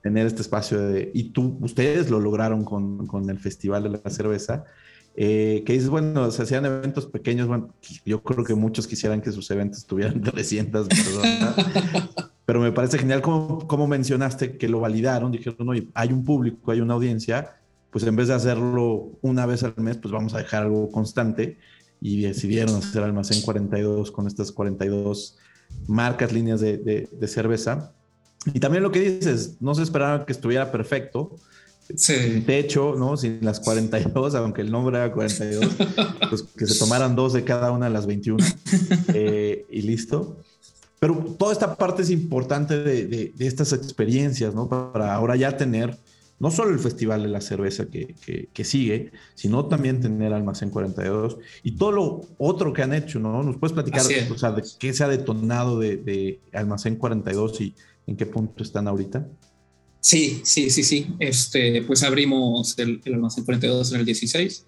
tener 0.02 0.26
este 0.26 0.42
espacio 0.42 0.78
de... 0.78 1.10
Y 1.14 1.30
tú, 1.30 1.56
ustedes 1.62 2.10
lo 2.10 2.20
lograron 2.20 2.66
con, 2.66 3.06
con 3.06 3.30
el 3.30 3.38
Festival 3.38 3.84
de 3.84 3.88
la 4.04 4.10
Cerveza 4.10 4.66
eh, 5.16 5.62
que 5.64 5.72
dices, 5.72 5.88
bueno, 5.88 6.30
se 6.30 6.42
hacían 6.42 6.66
eventos 6.66 7.06
pequeños, 7.06 7.48
bueno, 7.48 7.72
yo 8.04 8.22
creo 8.22 8.44
que 8.44 8.54
muchos 8.54 8.86
quisieran 8.86 9.22
que 9.22 9.32
sus 9.32 9.50
eventos 9.50 9.86
tuvieran 9.86 10.20
300 10.22 10.86
personas, 10.86 11.54
pero 12.44 12.60
me 12.60 12.72
parece 12.72 12.98
genial 12.98 13.22
como, 13.22 13.66
como 13.66 13.86
mencionaste 13.86 14.58
que 14.58 14.68
lo 14.68 14.80
validaron, 14.80 15.32
dijeron, 15.32 15.66
oye, 15.66 15.88
hay 15.94 16.12
un 16.12 16.24
público, 16.24 16.70
hay 16.72 16.82
una 16.82 16.92
audiencia, 16.92 17.56
pues 17.94 18.04
en 18.06 18.16
vez 18.16 18.26
de 18.26 18.34
hacerlo 18.34 19.12
una 19.22 19.46
vez 19.46 19.62
al 19.62 19.76
mes, 19.76 19.98
pues 19.98 20.10
vamos 20.10 20.34
a 20.34 20.38
dejar 20.38 20.64
algo 20.64 20.90
constante 20.90 21.58
y 22.00 22.22
decidieron 22.22 22.74
hacer 22.74 23.04
Almacén 23.04 23.40
42 23.40 24.10
con 24.10 24.26
estas 24.26 24.50
42 24.50 25.38
marcas, 25.86 26.32
líneas 26.32 26.60
de, 26.60 26.76
de, 26.76 27.08
de 27.08 27.28
cerveza. 27.28 27.92
Y 28.52 28.58
también 28.58 28.82
lo 28.82 28.90
que 28.90 28.98
dices, 28.98 29.58
no 29.60 29.76
se 29.76 29.84
esperaba 29.84 30.26
que 30.26 30.32
estuviera 30.32 30.72
perfecto, 30.72 31.36
sin 31.94 32.44
techo, 32.44 32.96
¿no? 32.98 33.16
Sin 33.16 33.38
las 33.42 33.60
42, 33.60 34.34
aunque 34.34 34.62
el 34.62 34.72
nombre 34.72 34.96
era 34.96 35.12
42, 35.12 35.64
pues 36.30 36.42
que 36.42 36.66
se 36.66 36.76
tomaran 36.76 37.14
dos 37.14 37.32
de 37.32 37.44
cada 37.44 37.70
una 37.70 37.86
de 37.86 37.92
las 37.92 38.06
21 38.06 38.44
eh, 39.14 39.66
y 39.70 39.82
listo. 39.82 40.36
Pero 40.98 41.14
toda 41.38 41.52
esta 41.52 41.76
parte 41.76 42.02
es 42.02 42.10
importante 42.10 42.76
de, 42.76 43.06
de, 43.06 43.46
estas 43.46 43.72
experiencias, 43.72 44.52
¿no? 44.52 44.68
Para 44.68 45.14
ahora 45.14 45.36
ya 45.36 45.56
tener 45.56 45.96
no 46.38 46.50
solo 46.50 46.70
el 46.70 46.78
Festival 46.78 47.22
de 47.22 47.28
la 47.28 47.40
Cerveza 47.40 47.86
que, 47.86 48.14
que, 48.24 48.48
que, 48.52 48.64
sigue, 48.64 49.12
sino 49.34 49.66
también 49.66 50.00
tener 50.00 50.32
Almacén 50.32 50.70
42 50.70 51.38
y 51.62 51.72
todo 51.72 51.92
lo 51.92 52.20
otro 52.38 52.72
que 52.72 52.82
han 52.82 52.92
hecho, 52.92 53.18
¿no? 53.18 53.42
¿Nos 53.42 53.56
puedes 53.56 53.72
platicar 53.72 54.02
o 54.02 54.38
sea, 54.38 54.52
de 54.52 54.62
qué 54.78 54.92
se 54.92 55.04
ha 55.04 55.08
detonado 55.08 55.78
de, 55.78 55.96
de 55.96 56.40
Almacén 56.52 56.96
42 56.96 57.60
y 57.60 57.74
en 58.06 58.16
qué 58.16 58.26
punto 58.26 58.62
están 58.62 58.88
ahorita? 58.88 59.26
Sí, 60.04 60.42
sí, 60.44 60.68
sí, 60.68 60.82
sí. 60.82 61.06
Este, 61.18 61.80
pues 61.80 62.02
abrimos 62.02 62.78
el, 62.78 63.00
el 63.06 63.14
almacén 63.14 63.42
42 63.42 63.92
en 63.92 64.00
el 64.00 64.04
16. 64.04 64.66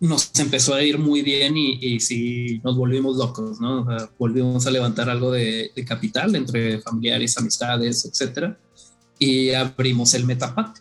Nos 0.00 0.30
empezó 0.38 0.72
a 0.72 0.82
ir 0.82 0.96
muy 0.96 1.20
bien 1.20 1.54
y, 1.58 1.78
y 1.82 2.00
sí, 2.00 2.58
nos 2.64 2.74
volvimos 2.74 3.18
locos, 3.18 3.60
¿no? 3.60 3.86
volvimos 4.18 4.66
a 4.66 4.70
levantar 4.70 5.10
algo 5.10 5.32
de, 5.32 5.70
de, 5.76 5.84
capital 5.84 6.34
entre 6.34 6.80
familiares, 6.80 7.36
amistades, 7.36 8.06
etcétera. 8.06 8.58
Y 9.18 9.50
abrimos 9.50 10.14
el 10.14 10.24
Metapat, 10.24 10.78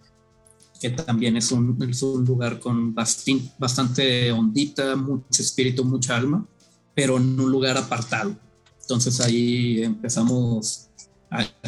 que 0.79 0.91
también 0.91 1.37
es 1.37 1.51
un, 1.51 1.77
es 1.89 2.03
un 2.03 2.25
lugar 2.25 2.59
con 2.59 2.93
bastante, 2.93 3.51
bastante 3.57 4.31
ondita, 4.31 4.95
mucho 4.95 5.41
espíritu, 5.41 5.83
mucha 5.83 6.15
alma, 6.15 6.45
pero 6.93 7.17
en 7.17 7.39
un 7.39 7.51
lugar 7.51 7.77
apartado. 7.77 8.35
Entonces 8.81 9.19
ahí 9.19 9.83
empezamos 9.83 10.87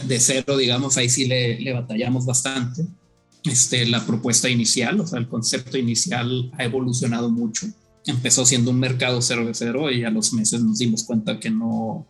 de 0.05 0.19
cero, 0.19 0.57
digamos, 0.57 0.97
ahí 0.97 1.09
sí 1.09 1.25
le, 1.25 1.59
le, 1.59 1.73
batallamos 1.73 2.25
bastante. 2.25 2.85
Este, 3.43 3.85
la 3.85 4.05
propuesta 4.05 4.49
inicial, 4.49 4.99
o 4.99 5.07
sea, 5.07 5.19
el 5.19 5.27
concepto 5.27 5.77
inicial 5.77 6.51
ha 6.57 6.63
evolucionado 6.63 7.29
mucho. 7.29 7.67
Empezó 8.05 8.45
siendo 8.45 8.71
un 8.71 8.79
mercado 8.79 9.21
cervecero 9.21 9.91
y 9.91 10.03
a 10.03 10.09
los 10.09 10.33
meses 10.33 10.61
nos 10.61 10.77
dimos 10.77 11.03
cuenta 11.03 11.39
que 11.39 11.49
no, 11.49 12.05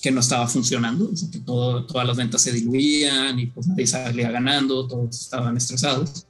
que 0.00 0.10
no 0.10 0.20
estaba 0.20 0.46
funcionando, 0.46 1.10
o 1.12 1.16
sea, 1.16 1.30
que 1.30 1.40
todo, 1.40 1.84
todas 1.84 2.06
las 2.06 2.16
ventas 2.16 2.40
se 2.40 2.52
diluían 2.52 3.38
y 3.38 3.46
pues 3.46 3.66
nadie 3.66 3.86
salía 3.86 4.30
ganando, 4.30 4.86
todos 4.86 5.20
estaban 5.20 5.56
estresados. 5.56 6.26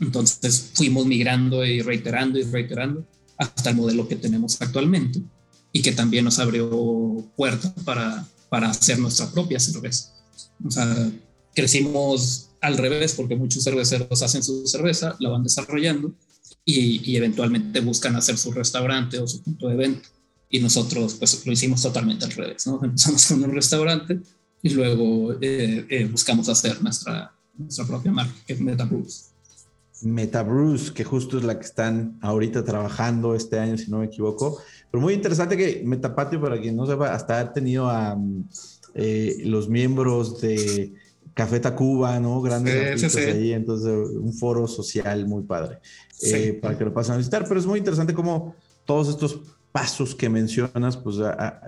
Entonces 0.00 0.70
fuimos 0.74 1.04
migrando 1.04 1.64
y 1.64 1.82
reiterando 1.82 2.38
y 2.38 2.44
reiterando 2.44 3.06
hasta 3.36 3.70
el 3.70 3.76
modelo 3.76 4.08
que 4.08 4.16
tenemos 4.16 4.60
actualmente 4.60 5.22
y 5.72 5.82
que 5.82 5.92
también 5.92 6.24
nos 6.24 6.38
abrió 6.38 6.70
puerta 7.36 7.74
para, 7.84 8.26
para 8.48 8.70
hacer 8.70 8.98
nuestra 8.98 9.30
propia 9.30 9.60
cerveza. 9.60 10.14
O 10.64 10.70
sea, 10.70 11.10
crecimos 11.54 12.50
al 12.60 12.78
revés 12.78 13.14
porque 13.14 13.36
muchos 13.36 13.64
cerveceros 13.64 14.22
hacen 14.22 14.42
su 14.42 14.66
cerveza, 14.66 15.16
la 15.20 15.30
van 15.30 15.42
desarrollando 15.42 16.14
y, 16.64 17.10
y, 17.10 17.16
eventualmente 17.16 17.80
buscan 17.80 18.16
hacer 18.16 18.36
su 18.36 18.52
restaurante 18.52 19.18
o 19.18 19.26
su 19.26 19.42
punto 19.42 19.68
de 19.68 19.76
venta. 19.76 20.08
Y 20.50 20.58
nosotros 20.58 21.14
pues 21.14 21.46
lo 21.46 21.52
hicimos 21.52 21.80
totalmente 21.82 22.24
al 22.24 22.32
revés, 22.32 22.66
¿no? 22.66 22.80
Empezamos 22.84 23.26
con 23.26 23.44
un 23.44 23.52
restaurante 23.52 24.20
y 24.62 24.70
luego 24.70 25.34
eh, 25.40 25.86
eh, 25.88 26.04
buscamos 26.10 26.48
hacer 26.48 26.82
nuestra, 26.82 27.32
nuestra 27.56 27.86
propia 27.86 28.12
marca, 28.12 28.34
que 28.46 28.52
es 28.52 28.60
MetaBrews. 28.60 29.30
MetaBrews, 30.02 30.90
que 30.92 31.04
justo 31.04 31.38
es 31.38 31.44
la 31.44 31.58
que 31.58 31.66
están 31.66 32.18
ahorita 32.22 32.64
trabajando 32.64 33.34
este 33.34 33.58
año, 33.58 33.76
si 33.76 33.90
no 33.90 33.98
me 33.98 34.06
equivoco. 34.06 34.58
Pero 34.90 35.00
muy 35.00 35.14
interesante 35.14 35.56
que 35.56 35.82
Metapatio, 35.84 36.40
para 36.40 36.60
quien 36.60 36.76
no 36.76 36.86
sepa, 36.86 37.12
hasta 37.12 37.38
ha 37.38 37.52
tenido 37.52 37.88
a 37.88 38.18
eh, 38.94 39.38
los 39.44 39.68
miembros 39.68 40.40
de 40.40 40.94
Café 41.34 41.60
Tacuba, 41.60 42.18
¿no? 42.18 42.40
Grandes 42.40 43.00
sí, 43.00 43.18
ahí, 43.20 43.52
entonces 43.52 43.90
un 43.90 44.32
foro 44.32 44.66
social 44.66 45.26
muy 45.26 45.42
padre 45.44 45.78
eh, 46.22 46.58
para 46.60 46.76
que 46.76 46.84
lo 46.84 46.92
pasen 46.92 47.14
a 47.14 47.18
visitar. 47.18 47.44
Pero 47.46 47.60
es 47.60 47.66
muy 47.66 47.78
interesante 47.78 48.14
cómo 48.14 48.54
todos 48.84 49.08
estos 49.08 49.40
pasos 49.72 50.14
que 50.14 50.28
mencionas, 50.28 50.96
pues 50.96 51.16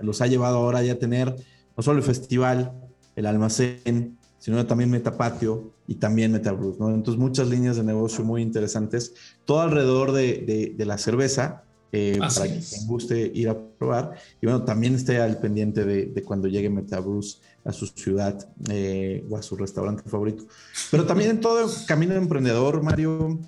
los 0.01 0.21
ha 0.21 0.27
llevado 0.27 0.57
ahora 0.57 0.83
ya 0.83 0.93
a 0.93 0.99
tener 0.99 1.35
no 1.75 1.83
solo 1.83 1.99
el 1.99 2.03
festival, 2.03 2.73
el 3.15 3.25
almacén, 3.25 4.17
sino 4.39 4.65
también 4.65 4.89
Metapatio 4.89 5.71
y 5.87 5.95
también 5.95 6.31
Metabrus, 6.31 6.79
¿no? 6.79 6.93
Entonces 6.93 7.19
muchas 7.19 7.47
líneas 7.47 7.77
de 7.77 7.83
negocio 7.83 8.23
muy 8.25 8.41
interesantes, 8.41 9.13
todo 9.45 9.61
alrededor 9.61 10.11
de, 10.11 10.73
de, 10.77 10.85
la 10.85 10.97
cerveza, 10.97 11.63
eh, 11.93 12.19
para 12.19 12.47
quien 12.47 12.87
guste 12.87 13.31
ir 13.33 13.49
a 13.49 13.57
probar. 13.57 14.15
Y 14.41 14.47
bueno, 14.47 14.63
también 14.63 14.95
esté 14.95 15.21
al 15.21 15.37
pendiente 15.37 15.85
de, 15.85 16.07
de 16.07 16.23
cuando 16.23 16.47
llegue 16.47 16.69
Metabrus 16.69 17.41
a 17.63 17.71
su 17.71 17.87
ciudad 17.87 18.49
eh, 18.69 19.25
o 19.29 19.37
a 19.37 19.41
su 19.41 19.55
restaurante 19.55 20.03
favorito. 20.09 20.45
Pero 20.91 21.05
también 21.05 21.29
en 21.31 21.39
todo 21.39 21.63
el 21.63 21.71
camino 21.87 22.13
emprendedor, 22.15 22.81
Mario, 22.83 23.39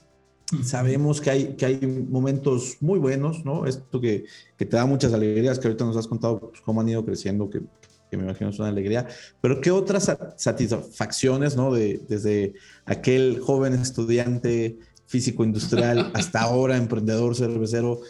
sabemos 0.64 1.22
que 1.22 1.30
hay, 1.30 1.56
que 1.56 1.66
hay 1.66 2.06
momentos 2.10 2.78
muy 2.82 3.00
buenos, 3.00 3.44
¿no? 3.46 3.66
Esto 3.66 4.00
que, 4.00 4.26
que 4.58 4.66
te 4.66 4.78
da 4.78 4.86
muchas 4.86 5.14
alegrías, 5.14 5.60
que 5.60 5.68
ahorita 5.68 5.86
nos 5.86 5.98
has 5.98 6.08
contado 6.08 6.40
pues, 6.40 6.62
cómo 6.62 6.82
han 6.82 6.90
ido 6.90 7.04
creciendo, 7.04 7.50
que 7.50 7.62
que 8.10 8.18
me 8.18 8.24
imagino 8.24 8.50
es 8.50 8.60
una 8.60 8.70
alegría, 8.70 9.08
pero 9.42 9.62
¿qué 9.62 9.72
otras 9.72 10.16
satisfacciones, 10.38 11.56
¿no? 11.56 11.74
De, 11.74 12.02
desde 12.08 12.54
aquel 12.86 13.40
joven 13.40 13.74
estudiante 13.74 14.78
físico 15.08 15.44
industrial 15.44 16.12
hasta 16.14 16.42
ahora 16.42 16.78
emprendedor 16.78 17.36
cervecero, 17.36 18.02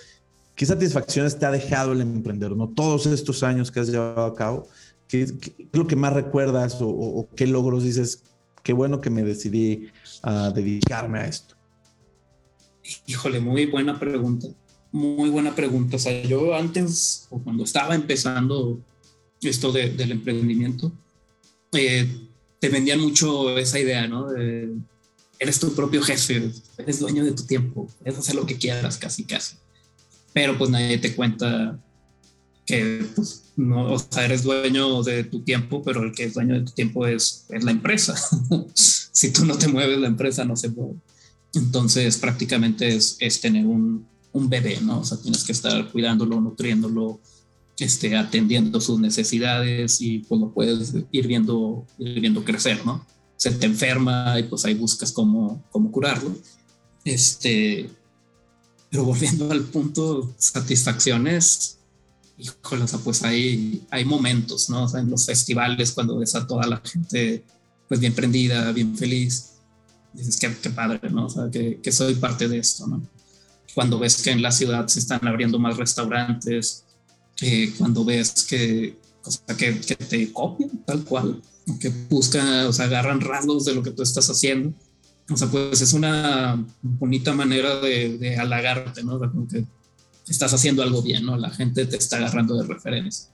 ¿qué 0.55 0.65
satisfacciones 0.65 1.37
te 1.37 1.45
ha 1.45 1.51
dejado 1.51 1.93
el 1.93 2.01
emprendedor, 2.01 2.57
¿no? 2.57 2.69
Todos 2.69 3.05
estos 3.05 3.43
años 3.43 3.71
que 3.71 3.79
has 3.79 3.87
llevado 3.87 4.25
a 4.25 4.35
cabo, 4.35 4.67
¿qué, 5.07 5.23
es 5.23 5.33
lo 5.71 5.87
que 5.87 5.95
más 5.95 6.13
recuerdas 6.13 6.77
o, 6.81 7.27
qué 7.35 7.47
logros 7.47 7.83
dices? 7.83 8.23
Qué 8.63 8.73
bueno 8.73 8.99
que 8.99 9.11
me 9.11 9.21
decidí 9.21 9.89
a 10.23 10.49
dedicarme 10.49 11.19
a 11.19 11.27
esto. 11.27 11.55
Híjole, 13.05 13.39
muy 13.39 13.65
buena 13.65 13.99
pregunta. 13.99 14.47
Muy 14.91 15.29
buena 15.29 15.55
pregunta. 15.55 15.97
O 15.97 15.99
sea, 15.99 16.23
yo 16.23 16.55
antes, 16.55 17.27
o 17.29 17.39
cuando 17.39 17.63
estaba 17.63 17.95
empezando 17.95 18.79
esto 19.41 19.71
del 19.71 20.11
emprendimiento, 20.11 20.91
eh, 21.73 22.07
te 22.59 22.69
vendían 22.69 22.99
mucho 22.99 23.57
esa 23.57 23.79
idea, 23.79 24.07
¿no? 24.07 24.27
eres 25.39 25.59
tu 25.59 25.73
propio 25.73 26.01
jefe, 26.01 26.49
eres 26.77 26.99
dueño 26.99 27.23
de 27.23 27.33
tu 27.33 27.43
tiempo, 27.43 27.87
puedes 27.99 28.17
hacer 28.17 28.35
lo 28.35 28.45
que 28.45 28.57
quieras, 28.57 28.97
casi, 28.97 29.25
casi. 29.25 29.57
Pero 30.33 30.57
pues 30.57 30.69
nadie 30.69 30.97
te 30.97 31.15
cuenta 31.15 31.79
que, 32.65 33.05
pues, 33.15 33.43
o 33.57 33.99
sea, 33.99 34.25
eres 34.25 34.43
dueño 34.43 35.03
de 35.03 35.23
tu 35.23 35.41
tiempo, 35.43 35.81
pero 35.83 36.03
el 36.03 36.13
que 36.13 36.25
es 36.25 36.33
dueño 36.33 36.55
de 36.55 36.61
tu 36.61 36.71
tiempo 36.71 37.05
es, 37.05 37.45
es 37.49 37.63
la 37.63 37.71
empresa. 37.71 38.15
si 38.73 39.31
tú 39.31 39.45
no 39.45 39.57
te 39.57 39.67
mueves, 39.67 39.99
la 39.99 40.07
empresa 40.07 40.45
no 40.45 40.55
se 40.55 40.69
mueve. 40.69 40.95
Entonces, 41.55 42.17
prácticamente 42.17 42.95
es, 42.95 43.17
es 43.19 43.41
tener 43.41 43.65
un, 43.65 44.07
un 44.33 44.49
bebé, 44.49 44.79
¿no? 44.81 44.99
O 44.99 45.03
sea, 45.03 45.17
tienes 45.17 45.43
que 45.43 45.53
estar 45.53 45.91
cuidándolo, 45.91 46.41
nutriéndolo, 46.41 47.19
este, 47.79 48.15
atendiendo 48.15 48.79
sus 48.81 48.99
necesidades 48.99 50.01
y 50.01 50.19
pues 50.19 50.41
lo 50.41 50.53
puedes 50.53 50.93
ir 51.11 51.27
viendo, 51.27 51.85
ir 51.97 52.19
viendo 52.19 52.43
crecer, 52.43 52.85
¿no? 52.85 53.05
Se 53.37 53.51
te 53.51 53.65
enferma 53.65 54.39
y 54.39 54.43
pues 54.43 54.65
ahí 54.65 54.73
buscas 54.73 55.11
cómo, 55.11 55.63
cómo 55.71 55.91
curarlo. 55.91 56.35
Este, 57.03 57.89
pero 58.89 59.05
volviendo 59.05 59.51
al 59.51 59.61
punto, 59.63 60.33
satisfacciones, 60.37 61.79
híjole, 62.37 62.83
o 62.83 62.87
sea, 62.87 62.99
pues 62.99 63.23
hay, 63.23 63.83
hay 63.89 64.05
momentos, 64.05 64.69
¿no? 64.69 64.83
O 64.83 64.87
sea, 64.87 64.99
en 64.99 65.09
los 65.09 65.25
festivales 65.25 65.91
cuando 65.91 66.17
ves 66.17 66.35
a 66.35 66.45
toda 66.45 66.67
la 66.67 66.81
gente 66.83 67.43
pues 67.87 67.99
bien 67.99 68.13
prendida, 68.13 68.71
bien 68.71 68.97
feliz, 68.97 69.54
dices 70.15 70.39
que 70.39 70.55
qué 70.57 70.69
padre, 70.69 71.09
¿no? 71.09 71.25
O 71.25 71.29
sea, 71.29 71.49
que, 71.51 71.79
que 71.81 71.91
soy 71.91 72.15
parte 72.15 72.47
de 72.47 72.57
esto, 72.57 72.87
¿no? 72.87 73.01
Cuando 73.73 73.99
ves 73.99 74.21
que 74.21 74.31
en 74.31 74.41
la 74.41 74.51
ciudad 74.51 74.87
se 74.87 74.99
están 74.99 75.27
abriendo 75.27 75.59
más 75.59 75.77
restaurantes, 75.77 76.85
cuando 77.77 78.05
ves 78.05 78.45
que, 78.47 78.97
que, 79.57 79.79
que, 79.81 79.95
te 79.95 80.31
copian 80.31 80.83
tal 80.85 81.03
cual, 81.03 81.41
que 81.79 81.89
buscan, 82.09 82.67
o 82.67 82.73
sea, 82.73 82.85
agarran 82.85 83.19
rasgos 83.19 83.65
de 83.65 83.75
lo 83.75 83.83
que 83.83 83.91
tú 83.91 84.01
estás 84.01 84.29
haciendo. 84.29 84.73
O 85.29 85.35
sea, 85.35 85.47
pues 85.47 85.81
es 85.81 85.93
una 85.93 86.63
bonita 86.81 87.33
manera 87.33 87.79
de, 87.81 88.17
de 88.17 88.37
halagarte, 88.37 89.03
¿no? 89.03 89.15
O 89.15 89.47
que 89.47 89.65
estás 90.27 90.53
haciendo 90.53 90.83
algo 90.83 91.01
bien, 91.01 91.25
¿no? 91.25 91.35
La 91.35 91.49
gente 91.49 91.85
te 91.85 91.97
está 91.97 92.17
agarrando 92.17 92.55
de 92.55 92.67
referencia. 92.67 93.29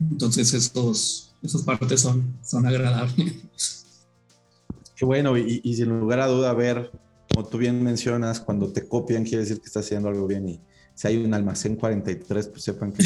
Entonces, 0.00 0.52
esos, 0.54 1.32
esas 1.42 1.62
partes 1.62 2.00
son, 2.00 2.38
son 2.42 2.66
agradables. 2.66 3.85
Qué 4.96 5.04
bueno, 5.04 5.38
y, 5.38 5.60
y 5.62 5.76
sin 5.76 6.00
lugar 6.00 6.20
a 6.20 6.26
duda, 6.26 6.52
ver, 6.54 6.90
como 7.32 7.46
tú 7.46 7.58
bien 7.58 7.82
mencionas, 7.84 8.40
cuando 8.40 8.72
te 8.72 8.88
copian, 8.88 9.22
quiere 9.24 9.44
decir 9.44 9.60
que 9.60 9.66
estás 9.66 9.84
haciendo 9.84 10.08
algo 10.08 10.26
bien 10.26 10.48
y, 10.48 10.60
si 10.96 11.08
hay 11.08 11.18
un 11.18 11.34
almacén 11.34 11.76
43, 11.76 12.48
pues 12.48 12.62
sepan 12.62 12.90
que 12.90 13.04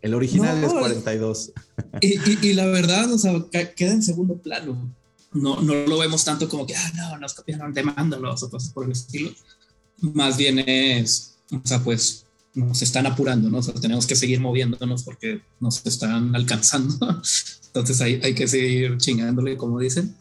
el 0.00 0.14
original 0.14 0.64
es 0.64 0.72
42. 0.72 1.52
Y, 2.00 2.46
y, 2.46 2.52
la 2.54 2.66
verdad, 2.66 3.12
o 3.12 3.18
sea, 3.18 3.44
queda 3.50 3.92
en 3.92 4.02
segundo 4.02 4.38
plano. 4.38 4.94
No, 5.32 5.60
no 5.60 5.74
lo 5.86 5.98
vemos 5.98 6.24
tanto 6.24 6.48
como 6.48 6.66
que, 6.66 6.74
ah, 6.74 6.92
no, 6.96 7.18
nos 7.18 7.34
copiaron, 7.34 7.74
demándalos 7.74 8.42
o 8.42 8.50
cosas 8.50 8.72
por 8.72 8.86
el 8.86 8.92
estilo. 8.92 9.30
Más 9.98 10.38
bien 10.38 10.60
es, 10.60 11.36
o 11.52 11.60
sea, 11.62 11.80
pues 11.80 12.24
nos 12.54 12.80
están 12.80 13.06
apurando, 13.06 13.50
¿no? 13.50 13.58
O 13.58 13.62
sea, 13.62 13.74
tenemos 13.74 14.06
que 14.06 14.16
seguir 14.16 14.40
moviéndonos 14.40 15.04
porque 15.04 15.42
nos 15.60 15.84
están 15.84 16.34
alcanzando. 16.34 16.96
Entonces 17.66 18.00
hay, 18.00 18.18
hay 18.24 18.34
que 18.34 18.48
seguir 18.48 18.96
chingándole, 18.96 19.58
como 19.58 19.78
dicen, 19.78 20.16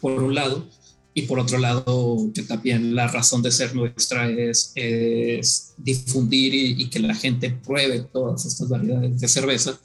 por 0.00 0.22
un 0.22 0.34
lado 0.34 0.66
y 1.12 1.22
por 1.22 1.40
otro 1.40 1.58
lado, 1.58 2.30
que 2.34 2.42
también 2.42 2.94
la 2.94 3.08
razón 3.08 3.42
de 3.42 3.50
ser 3.50 3.74
nuestra 3.74 4.30
es, 4.30 4.72
es 4.76 5.74
difundir 5.76 6.54
y, 6.54 6.88
que 6.88 7.00
la 7.00 7.14
gente 7.14 7.50
pruebe 7.50 8.00
todas 8.00 8.46
estas 8.46 8.68
variedades 8.68 9.20
de 9.20 9.28
cerveza 9.28 9.78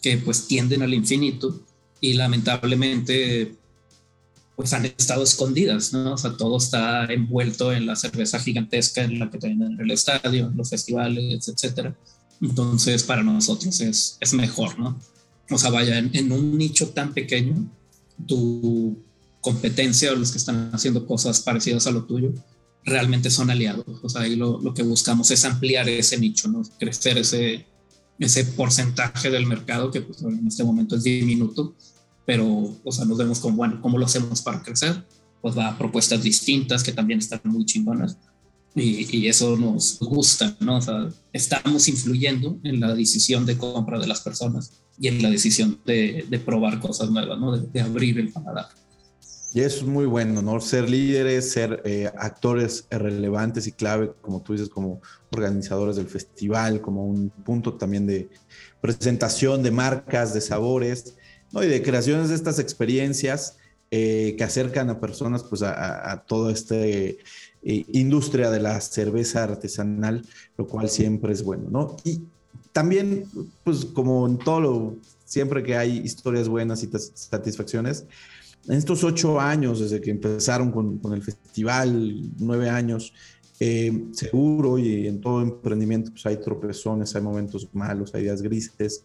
que 0.00 0.18
pues 0.18 0.46
tienden 0.46 0.82
al 0.82 0.94
infinito 0.94 1.60
y 2.00 2.14
lamentablemente 2.14 3.56
pues 4.54 4.72
han 4.72 4.84
estado 4.84 5.24
escondidas, 5.24 5.92
¿no? 5.92 6.14
O 6.14 6.18
sea, 6.18 6.36
todo 6.36 6.58
está 6.58 7.06
envuelto 7.06 7.72
en 7.72 7.86
la 7.86 7.96
cerveza 7.96 8.38
gigantesca 8.38 9.02
en 9.02 9.18
la 9.18 9.30
que 9.30 9.38
tienen 9.38 9.72
en 9.72 9.80
el 9.80 9.90
estadio, 9.90 10.46
en 10.46 10.56
los 10.56 10.70
festivales, 10.70 11.48
etcétera. 11.48 11.96
Entonces, 12.40 13.02
para 13.02 13.22
nosotros 13.22 13.80
es, 13.80 14.16
es 14.20 14.34
mejor, 14.34 14.78
¿no? 14.78 14.98
O 15.50 15.58
sea, 15.58 15.70
vaya, 15.70 15.98
en, 15.98 16.10
en 16.12 16.30
un 16.30 16.56
nicho 16.56 16.90
tan 16.90 17.14
pequeño, 17.14 17.68
tu 18.26 19.02
competencia 19.42 20.12
o 20.12 20.16
los 20.16 20.32
que 20.32 20.38
están 20.38 20.70
haciendo 20.72 21.06
cosas 21.06 21.40
parecidas 21.40 21.86
a 21.86 21.90
lo 21.90 22.04
tuyo 22.04 22.32
realmente 22.84 23.30
son 23.30 23.50
aliados. 23.50 23.84
O 24.02 24.08
sea, 24.08 24.22
ahí 24.22 24.36
lo, 24.36 24.60
lo 24.60 24.72
que 24.72 24.82
buscamos 24.82 25.30
es 25.30 25.44
ampliar 25.44 25.88
ese 25.88 26.18
nicho, 26.18 26.48
¿no? 26.48 26.62
crecer 26.78 27.18
ese, 27.18 27.66
ese 28.18 28.44
porcentaje 28.44 29.30
del 29.30 29.46
mercado 29.46 29.90
que 29.90 30.00
pues, 30.00 30.22
en 30.22 30.46
este 30.46 30.64
momento 30.64 30.96
es 30.96 31.02
diminuto, 31.02 31.74
pero 32.24 32.76
o 32.82 32.92
sea, 32.92 33.04
nos 33.04 33.18
vemos 33.18 33.40
como, 33.40 33.56
bueno, 33.56 33.80
¿cómo 33.82 33.98
lo 33.98 34.06
hacemos 34.06 34.40
para 34.42 34.62
crecer? 34.62 35.04
Pues 35.40 35.58
va 35.58 35.68
a 35.68 35.78
propuestas 35.78 36.22
distintas 36.22 36.82
que 36.82 36.92
también 36.92 37.18
están 37.18 37.40
muy 37.44 37.64
chingonas 37.64 38.16
y, 38.74 39.16
y, 39.16 39.28
eso 39.28 39.56
nos 39.56 39.98
gusta, 39.98 40.56
¿no? 40.60 40.78
O 40.78 40.80
sea, 40.80 41.08
estamos 41.32 41.88
influyendo 41.88 42.58
en 42.62 42.80
la 42.80 42.94
decisión 42.94 43.44
de 43.44 43.58
compra 43.58 43.98
de 43.98 44.06
las 44.06 44.20
personas 44.20 44.72
y 44.98 45.08
en 45.08 45.20
la 45.20 45.28
decisión 45.28 45.78
de, 45.84 46.24
de 46.30 46.38
probar 46.38 46.80
cosas 46.80 47.10
nuevas, 47.10 47.38
¿no? 47.38 47.56
De, 47.56 47.66
de 47.66 47.80
abrir 47.82 48.18
el 48.18 48.30
paladar. 48.30 48.68
Y 49.54 49.60
es 49.60 49.82
muy 49.82 50.06
bueno, 50.06 50.40
¿no? 50.40 50.60
Ser 50.60 50.88
líderes, 50.88 51.52
ser 51.52 51.82
eh, 51.84 52.10
actores 52.16 52.86
relevantes 52.90 53.66
y 53.66 53.72
clave, 53.72 54.12
como 54.22 54.40
tú 54.40 54.54
dices, 54.54 54.70
como 54.70 55.02
organizadores 55.30 55.96
del 55.96 56.08
festival, 56.08 56.80
como 56.80 57.06
un 57.06 57.28
punto 57.28 57.74
también 57.74 58.06
de 58.06 58.30
presentación 58.80 59.62
de 59.62 59.70
marcas, 59.70 60.32
de 60.32 60.40
sabores, 60.40 61.16
¿no? 61.52 61.62
Y 61.62 61.66
de 61.66 61.82
creaciones 61.82 62.30
de 62.30 62.34
estas 62.34 62.58
experiencias 62.58 63.58
eh, 63.90 64.36
que 64.38 64.44
acercan 64.44 64.88
a 64.88 65.00
personas, 65.00 65.42
pues, 65.42 65.60
a, 65.62 66.24
toda 66.26 66.50
esta 66.50 66.76
eh, 66.76 67.18
industria 67.62 68.50
de 68.50 68.58
la 68.58 68.80
cerveza 68.80 69.44
artesanal, 69.44 70.24
lo 70.56 70.66
cual 70.66 70.88
siempre 70.88 71.34
es 71.34 71.42
bueno, 71.42 71.68
¿no? 71.68 71.96
Y 72.04 72.22
también, 72.72 73.26
pues, 73.64 73.84
como 73.84 74.26
en 74.26 74.38
todo 74.38 74.60
lo, 74.60 74.96
siempre 75.26 75.62
que 75.62 75.76
hay 75.76 75.98
historias 75.98 76.48
buenas 76.48 76.82
y 76.82 76.90
satisfacciones, 77.14 78.06
en 78.68 78.74
estos 78.74 79.02
ocho 79.04 79.40
años, 79.40 79.80
desde 79.80 80.00
que 80.00 80.10
empezaron 80.10 80.70
con, 80.70 81.00
el 81.12 81.22
festival, 81.22 82.30
nueve 82.38 82.70
años, 82.70 83.12
eh, 83.60 84.06
seguro 84.12 84.78
y 84.78 85.06
en 85.06 85.20
todo 85.20 85.40
emprendimiento 85.40 86.10
pues 86.10 86.26
hay 86.26 86.36
tropezones, 86.38 87.14
hay 87.14 87.22
momentos 87.22 87.68
malos, 87.72 88.14
hay 88.14 88.24
días 88.24 88.42
grises, 88.42 89.04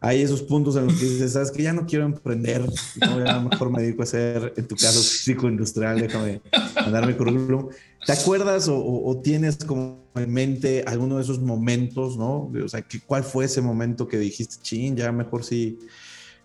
hay 0.00 0.20
esos 0.20 0.42
puntos 0.42 0.76
en 0.76 0.86
los 0.86 0.94
que 0.94 1.06
dices, 1.06 1.32
sabes 1.32 1.50
que 1.50 1.62
ya 1.62 1.72
no 1.72 1.86
quiero 1.86 2.04
emprender, 2.04 2.62
no, 3.00 3.14
a 3.26 3.40
lo 3.40 3.48
mejor 3.48 3.70
me 3.70 3.82
dedico 3.82 4.02
a 4.02 4.04
hacer, 4.04 4.52
en 4.56 4.68
tu 4.68 4.76
caso, 4.76 5.00
físico 5.00 5.48
industrial, 5.48 5.98
déjame 5.98 6.42
mandar 6.74 7.06
mi 7.06 7.14
currículum. 7.14 7.68
¿Te 8.04 8.12
acuerdas 8.12 8.68
o, 8.68 9.20
tienes 9.24 9.56
como 9.56 10.04
en 10.14 10.30
mente 10.30 10.84
alguno 10.86 11.16
de 11.16 11.22
esos 11.22 11.40
momentos, 11.40 12.18
no? 12.18 12.52
O 12.62 12.68
sea, 12.68 12.84
¿cuál 13.06 13.24
fue 13.24 13.46
ese 13.46 13.62
momento 13.62 14.06
que 14.06 14.18
dijiste, 14.18 14.56
chin, 14.60 14.94
ya 14.94 15.10
mejor 15.10 15.42
sí 15.42 15.78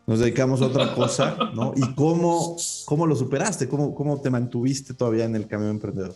nos 0.10 0.22
dedicamos 0.22 0.60
a 0.64 0.66
otra 0.66 0.96
cosa, 0.96 1.38
¿no? 1.54 1.72
¿Y 1.76 1.94
cómo, 1.94 2.58
cómo 2.86 3.06
lo 3.06 3.16
superaste? 3.16 3.70
¿Cómo, 3.70 3.94
¿Cómo 3.94 4.20
te 4.20 4.32
mantuviste 4.32 4.96
todavía 4.96 5.26
en 5.26 5.36
el 5.36 5.46
camino 5.46 5.70
emprendedor? 5.70 6.16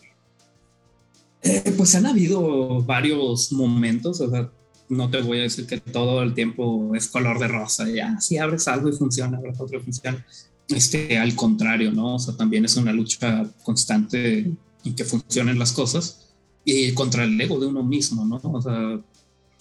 Eh, 1.44 1.72
pues 1.78 1.94
han 1.94 2.08
habido 2.08 2.82
varios 2.82 3.52
momentos, 3.52 4.20
o 4.20 4.32
sea, 4.32 4.50
no 4.90 5.12
te 5.12 5.22
voy 5.22 5.38
a 5.38 5.44
decir 5.44 5.68
que 5.68 5.80
todo 5.80 6.24
el 6.24 6.34
tiempo 6.34 6.96
es 6.96 7.08
color 7.08 7.38
de 7.38 7.48
rosa, 7.48 7.88
ya, 7.88 8.20
si 8.20 8.40
abres 8.40 8.68
algo 8.68 8.90
y 8.90 8.94
funciona, 8.94 9.38
abres 9.38 9.62
otro 9.62 9.78
y 9.78 9.84
funciona. 9.84 10.26
Este, 10.70 11.20
al 11.20 11.36
contrario, 11.36 11.92
¿no? 11.92 12.16
O 12.16 12.20
sea, 12.20 12.36
también 12.36 12.66
es 12.66 12.76
una 12.76 12.94
lucha 12.94 13.46
constante 13.62 14.52
y 14.84 14.92
que 14.94 15.06
funcionen 15.06 15.60
las 15.60 15.72
cosas 15.72 16.34
y 16.66 16.96
contra 16.96 17.26
el 17.26 17.40
ego 17.40 17.60
de 17.60 17.68
uno 17.68 17.84
mismo, 17.84 18.26
¿no? 18.26 18.42
O 18.42 18.60
sea, 18.60 19.00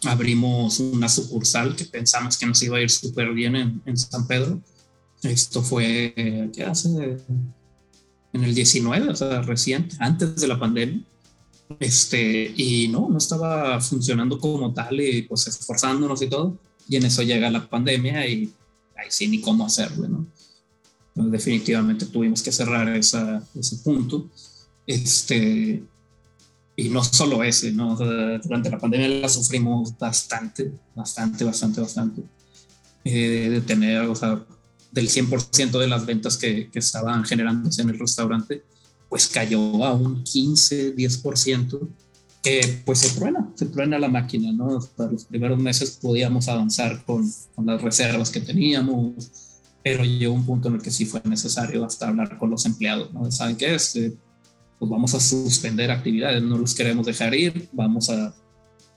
abrimos 0.04 0.80
una 0.80 1.08
sucursal 1.08 1.76
que 1.76 1.84
pensamos 1.84 2.36
que 2.36 2.46
nos 2.46 2.62
iba 2.62 2.76
a 2.76 2.80
ir 2.80 2.90
súper 2.90 3.32
bien 3.32 3.56
en, 3.56 3.82
en, 3.84 3.96
San 3.96 4.26
Pedro. 4.26 4.60
Esto 5.22 5.62
fue, 5.62 6.50
¿qué 6.54 6.64
hace? 6.64 7.18
En 8.32 8.44
el 8.44 8.54
19, 8.54 9.08
o 9.08 9.16
sea, 9.16 9.42
reciente, 9.42 9.96
antes 10.00 10.36
de 10.36 10.48
la 10.48 10.58
pandemia. 10.58 11.02
Este, 11.78 12.52
y 12.56 12.88
no, 12.88 13.08
no 13.08 13.18
estaba 13.18 13.80
funcionando 13.80 14.38
como 14.38 14.74
tal 14.74 15.00
y 15.00 15.22
pues 15.22 15.46
esforzándonos 15.46 16.20
y 16.22 16.28
todo. 16.28 16.58
Y 16.88 16.96
en 16.96 17.06
eso 17.06 17.22
llega 17.22 17.50
la 17.50 17.68
pandemia 17.68 18.26
y 18.26 18.52
ahí 18.96 19.06
sí 19.08 19.28
ni 19.28 19.40
cómo 19.40 19.66
hacerlo, 19.66 20.08
¿no? 20.08 20.26
definitivamente 21.14 22.06
tuvimos 22.06 22.42
que 22.42 22.50
cerrar 22.50 22.88
esa, 22.96 23.46
ese 23.54 23.76
punto. 23.76 24.30
Este, 24.86 25.82
y 26.82 26.88
no 26.88 27.04
solo 27.04 27.44
ese, 27.44 27.70
¿no? 27.70 27.94
durante 27.94 28.68
la 28.68 28.78
pandemia 28.78 29.08
la 29.08 29.28
sufrimos 29.28 29.96
bastante, 29.96 30.72
bastante, 30.96 31.44
bastante, 31.44 31.80
bastante. 31.80 32.22
Eh, 33.04 33.48
de 33.50 33.60
tener, 33.60 34.02
o 34.02 34.16
sea, 34.16 34.44
del 34.90 35.08
100% 35.08 35.78
de 35.78 35.86
las 35.86 36.04
ventas 36.04 36.36
que, 36.36 36.68
que, 36.70 36.80
estaban 36.80 37.24
generándose 37.24 37.82
en 37.82 37.90
el 37.90 37.98
restaurante, 37.98 38.64
pues 39.08 39.28
cayó 39.28 39.84
a 39.84 39.92
un 39.92 40.24
15, 40.24 40.96
10%, 40.96 41.88
que 42.42 42.82
pues 42.84 42.98
se 42.98 43.16
truena, 43.16 43.48
se 43.54 43.66
truena 43.66 43.98
la 44.00 44.08
máquina, 44.08 44.50
¿no? 44.50 44.78
Hasta 44.78 45.06
los 45.08 45.24
primeros 45.26 45.58
meses 45.60 45.98
podíamos 46.02 46.48
avanzar 46.48 47.04
con, 47.04 47.30
con 47.54 47.66
las 47.66 47.80
reservas 47.80 48.30
que 48.30 48.40
teníamos, 48.40 49.30
pero 49.84 50.04
llegó 50.04 50.34
un 50.34 50.44
punto 50.44 50.68
en 50.68 50.74
el 50.74 50.82
que 50.82 50.90
sí 50.90 51.06
fue 51.06 51.20
necesario 51.24 51.84
hasta 51.84 52.08
hablar 52.08 52.38
con 52.38 52.50
los 52.50 52.66
empleados, 52.66 53.12
¿no? 53.12 53.30
¿Saben 53.30 53.56
qué? 53.56 53.74
Este, 53.74 54.16
pues 54.82 54.90
vamos 54.90 55.14
a 55.14 55.20
suspender 55.20 55.92
actividades, 55.92 56.42
no 56.42 56.58
los 56.58 56.74
queremos 56.74 57.06
dejar 57.06 57.32
ir, 57.36 57.68
vamos 57.70 58.10
a, 58.10 58.34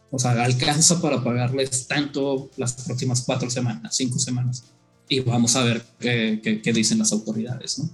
o 0.10 0.18
sea, 0.18 0.32
alcanza 0.44 1.00
para 1.00 1.24
pagarles 1.24 1.86
tanto 1.86 2.50
las 2.58 2.74
próximas 2.74 3.22
cuatro 3.22 3.52
semanas, 3.52 3.96
cinco 3.96 4.18
semanas, 4.18 4.64
y 5.08 5.20
vamos 5.20 5.56
a 5.56 5.64
ver 5.64 5.86
qué, 6.00 6.40
qué, 6.44 6.60
qué 6.60 6.74
dicen 6.74 6.98
las 6.98 7.12
autoridades, 7.12 7.78
¿no? 7.78 7.90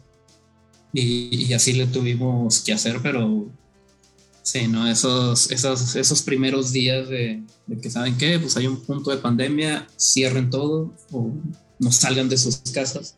Y, 0.94 1.48
y, 1.48 1.54
así 1.54 1.74
le 1.74 1.86
tuvimos 1.86 2.62
que 2.62 2.72
hacer, 2.72 3.02
pero 3.04 3.50
sí, 4.42 4.70
¿no? 4.70 4.88
Esos, 4.88 5.52
esos, 5.52 5.94
esos 5.98 6.22
primeros 6.22 6.72
días 6.72 7.10
de, 7.10 7.44
de 7.68 7.82
que, 7.82 7.92
¿saben 7.92 8.18
qué? 8.18 8.40
Pues 8.40 8.56
hay 8.56 8.68
un 8.68 8.80
punto 8.80 9.12
de 9.12 9.18
pandemia, 9.18 9.86
cierren 10.00 10.50
todo, 10.50 10.96
o 11.12 11.30
no 11.78 11.92
salgan 11.92 12.30
de 12.30 12.38
sus 12.38 12.56
casas, 12.72 13.18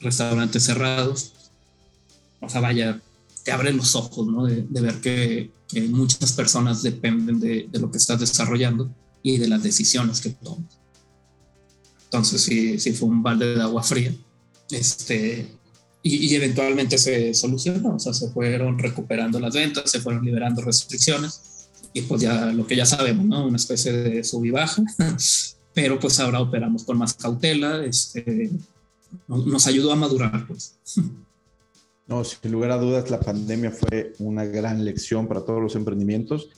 restaurantes 0.00 0.64
cerrados. 0.64 1.32
O 2.42 2.50
sea, 2.50 2.60
vaya, 2.60 3.00
te 3.44 3.52
abren 3.52 3.76
los 3.76 3.94
ojos, 3.94 4.26
¿no? 4.26 4.46
De, 4.46 4.80
ver 4.80 5.00
que, 5.00 5.50
muchas 5.88 6.32
personas 6.32 6.82
dependen 6.82 7.40
de, 7.40 7.68
lo 7.72 7.90
que 7.90 7.98
estás 7.98 8.20
desarrollando 8.20 8.94
y 9.22 9.38
de 9.38 9.48
las 9.48 9.62
decisiones 9.62 10.20
que 10.20 10.30
tomas. 10.30 10.78
Entonces, 12.04 12.42
sí, 12.42 12.78
sí 12.78 12.92
fue 12.92 13.08
un 13.08 13.22
balde 13.22 13.54
de 13.54 13.62
agua 13.62 13.82
fría. 13.82 14.14
Este, 14.70 15.48
y, 16.02 16.26
y, 16.26 16.34
eventualmente 16.34 16.98
se 16.98 17.32
solucionó, 17.32 17.96
o 17.96 17.98
sea, 17.98 18.12
se 18.12 18.30
fueron 18.30 18.78
recuperando 18.78 19.40
las 19.40 19.54
ventas, 19.54 19.90
se 19.90 20.00
fueron 20.00 20.24
liberando 20.24 20.62
restricciones 20.62 21.68
y 21.94 22.02
pues 22.02 22.22
ya 22.22 22.46
lo 22.46 22.66
que 22.66 22.76
ya 22.76 22.86
sabemos, 22.86 23.26
¿no? 23.26 23.46
Una 23.46 23.56
especie 23.56 23.92
de 23.92 24.24
sub 24.24 24.44
y 24.44 24.50
baja 24.50 24.82
pero 25.74 25.98
pues 25.98 26.20
ahora 26.20 26.40
operamos 26.40 26.84
con 26.84 26.98
más 26.98 27.14
cautela, 27.14 27.84
este, 27.84 28.50
nos 29.26 29.66
ayudó 29.66 29.92
a 29.92 29.96
madurar, 29.96 30.46
pues. 30.46 30.76
No, 32.06 32.24
sin 32.24 32.52
lugar 32.52 32.70
a 32.72 32.78
dudas, 32.78 33.10
la 33.10 33.20
pandemia 33.20 33.70
fue 33.70 34.12
una 34.18 34.44
gran 34.44 34.84
lección 34.84 35.28
para 35.28 35.44
todos 35.44 35.62
los 35.62 35.76
emprendimientos. 35.76 36.50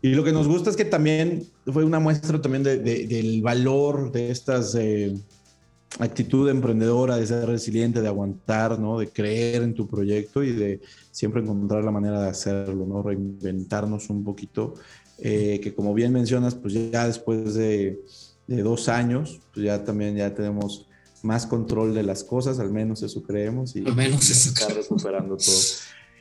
Y 0.00 0.10
lo 0.10 0.24
que 0.24 0.32
nos 0.32 0.46
gusta 0.46 0.70
es 0.70 0.76
que 0.76 0.84
también 0.84 1.44
fue 1.66 1.84
una 1.84 2.00
muestra 2.00 2.40
también 2.40 2.62
de, 2.62 2.78
de, 2.78 3.06
del 3.06 3.42
valor 3.42 4.12
de 4.12 4.30
estas 4.30 4.74
eh, 4.76 5.14
actitud 5.98 6.48
emprendedora, 6.48 7.16
de 7.16 7.26
ser 7.26 7.46
resiliente, 7.46 8.00
de 8.00 8.08
aguantar, 8.08 8.78
¿no? 8.78 8.98
De 8.98 9.08
creer 9.08 9.62
en 9.62 9.74
tu 9.74 9.88
proyecto 9.88 10.42
y 10.42 10.52
de 10.52 10.80
siempre 11.10 11.42
encontrar 11.42 11.84
la 11.84 11.90
manera 11.90 12.22
de 12.22 12.28
hacerlo, 12.28 12.86
¿no? 12.86 13.02
Reinventarnos 13.02 14.08
un 14.10 14.22
poquito 14.22 14.74
eh, 15.18 15.60
que 15.62 15.74
como 15.74 15.94
bien 15.94 16.12
mencionas, 16.12 16.54
pues 16.54 16.74
ya 16.74 17.06
después 17.06 17.54
de, 17.54 18.00
de, 18.46 18.62
dos 18.62 18.88
años, 18.88 19.40
pues 19.52 19.66
ya 19.66 19.84
también 19.84 20.16
ya 20.16 20.32
tenemos 20.32 20.87
más 21.22 21.46
control 21.46 21.94
de 21.94 22.02
las 22.02 22.24
cosas, 22.24 22.58
al 22.58 22.70
menos 22.70 23.02
eso 23.02 23.22
creemos, 23.22 23.76
y 23.76 23.86
al 23.86 23.94
menos 23.94 24.28
eso 24.30 24.50
está 24.50 24.68
recuperando 24.72 25.36
todo. 25.36 25.56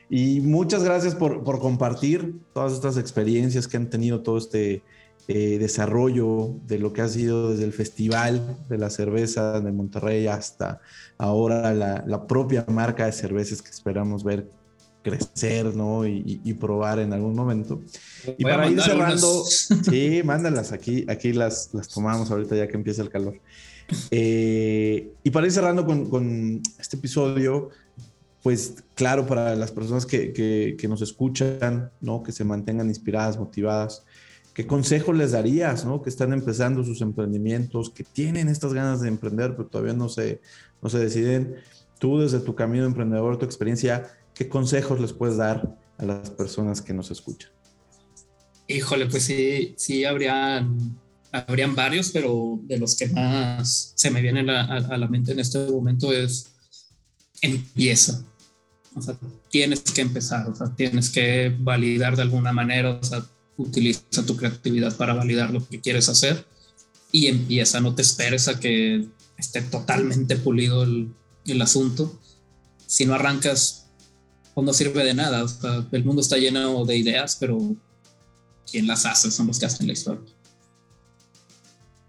Y 0.09 0.39
muchas 0.41 0.83
gracias 0.83 1.15
por, 1.15 1.43
por, 1.43 1.59
compartir 1.59 2.35
todas 2.53 2.73
estas 2.73 2.97
experiencias 2.97 3.67
que 3.67 3.77
han 3.77 3.89
tenido 3.89 4.21
todo 4.21 4.37
este 4.37 4.81
eh, 5.27 5.57
desarrollo 5.59 6.55
de 6.65 6.79
lo 6.79 6.93
que 6.93 7.01
ha 7.01 7.09
sido 7.09 7.51
desde 7.51 7.65
el 7.65 7.73
Festival 7.73 8.57
de 8.69 8.77
la 8.77 8.89
Cerveza 8.89 9.59
de 9.59 9.71
Monterrey 9.73 10.27
hasta 10.27 10.79
ahora 11.17 11.73
la, 11.73 12.05
la 12.07 12.27
propia 12.27 12.65
marca 12.69 13.05
de 13.05 13.11
cervezas 13.11 13.61
que 13.61 13.69
esperamos 13.69 14.23
ver 14.23 14.49
crecer, 15.07 15.75
¿no? 15.75 16.05
Y, 16.05 16.41
y, 16.43 16.53
probar 16.53 16.99
en 16.99 17.13
algún 17.13 17.35
momento. 17.35 17.81
Y 18.37 18.43
Voy 18.43 18.51
para 18.51 18.69
ir 18.69 18.81
cerrando, 18.81 19.43
sí, 19.89 20.21
mándalas 20.25 20.71
aquí, 20.71 21.05
aquí 21.07 21.31
las, 21.31 21.69
las 21.73 21.87
tomamos 21.87 22.29
ahorita 22.29 22.55
ya 22.55 22.67
que 22.67 22.75
empieza 22.75 23.01
el 23.01 23.09
calor. 23.09 23.39
Eh, 24.11 25.13
y 25.23 25.29
para 25.29 25.45
ir 25.45 25.51
cerrando 25.53 25.85
con, 25.85 26.09
con, 26.09 26.61
este 26.77 26.97
episodio, 26.97 27.69
pues 28.43 28.83
claro, 28.95 29.25
para 29.25 29.55
las 29.55 29.71
personas 29.71 30.05
que, 30.05 30.33
que, 30.33 30.75
que, 30.77 30.87
nos 30.87 31.01
escuchan, 31.01 31.89
¿no? 32.01 32.21
Que 32.21 32.33
se 32.33 32.43
mantengan 32.43 32.89
inspiradas, 32.89 33.37
motivadas, 33.37 34.03
¿qué 34.53 34.67
consejo 34.67 35.13
les 35.13 35.31
darías, 35.31 35.85
¿no? 35.85 36.01
Que 36.01 36.09
están 36.09 36.33
empezando 36.33 36.83
sus 36.83 37.01
emprendimientos, 37.01 37.89
que 37.89 38.03
tienen 38.03 38.49
estas 38.49 38.73
ganas 38.73 39.01
de 39.01 39.07
emprender, 39.07 39.55
pero 39.55 39.69
todavía 39.69 39.93
no 39.93 40.09
se, 40.09 40.41
no 40.81 40.89
se 40.89 40.99
deciden. 40.99 41.55
Tú 41.99 42.19
desde 42.19 42.39
tu 42.39 42.55
camino 42.55 42.85
emprendedor, 42.85 43.37
tu 43.37 43.45
experiencia, 43.45 44.11
¿qué 44.37 44.47
consejos 44.47 44.99
les 44.99 45.13
puedes 45.13 45.37
dar 45.37 45.77
a 45.97 46.05
las 46.05 46.29
personas 46.29 46.81
que 46.81 46.93
nos 46.93 47.09
escuchan? 47.09 47.51
Híjole, 48.67 49.07
pues 49.07 49.23
sí, 49.23 49.73
sí 49.77 50.05
habrían, 50.05 50.99
habrían 51.31 51.75
varios, 51.75 52.11
pero 52.11 52.59
de 52.63 52.77
los 52.77 52.95
que 52.95 53.07
más 53.07 53.93
se 53.95 54.11
me 54.11 54.21
vienen 54.21 54.49
a, 54.49 54.65
a, 54.65 54.77
a 54.77 54.97
la 54.97 55.07
mente 55.07 55.31
en 55.31 55.39
este 55.39 55.59
momento 55.67 56.11
es 56.11 56.51
empieza. 57.41 58.23
O 58.95 59.01
sea, 59.01 59.17
tienes 59.49 59.81
que 59.81 60.01
empezar, 60.01 60.47
o 60.49 60.55
sea, 60.55 60.75
tienes 60.75 61.09
que 61.09 61.55
validar 61.59 62.15
de 62.15 62.23
alguna 62.23 62.51
manera, 62.51 62.91
o 62.91 63.03
sea, 63.03 63.25
utiliza 63.57 64.25
tu 64.25 64.35
creatividad 64.35 64.95
para 64.97 65.13
validar 65.13 65.51
lo 65.51 65.67
que 65.67 65.81
quieres 65.81 66.09
hacer 66.09 66.45
y 67.11 67.27
empieza, 67.27 67.79
no 67.79 67.95
te 67.95 68.01
esperes 68.01 68.47
a 68.47 68.59
que 68.59 69.07
esté 69.37 69.61
totalmente 69.61 70.35
pulido 70.35 70.83
el, 70.83 71.13
el 71.45 71.61
asunto. 71.61 72.19
Si 72.85 73.05
no 73.05 73.13
arrancas, 73.13 73.86
pues 74.57 74.65
no 74.65 74.73
sirve 74.73 75.03
de 75.03 75.13
nada. 75.13 75.43
O 75.43 75.47
sea, 75.47 75.87
el 75.91 76.03
mundo 76.03 76.19
está 76.19 76.35
lleno 76.35 76.83
de 76.83 76.97
ideas, 76.97 77.37
pero 77.39 77.59
quien 78.65 78.87
las 78.87 79.05
hace 79.05 79.29
son 79.29 79.45
los 79.45 79.59
que 79.59 79.67
hacen 79.67 79.85
la 79.85 79.93
historia. 79.93 80.33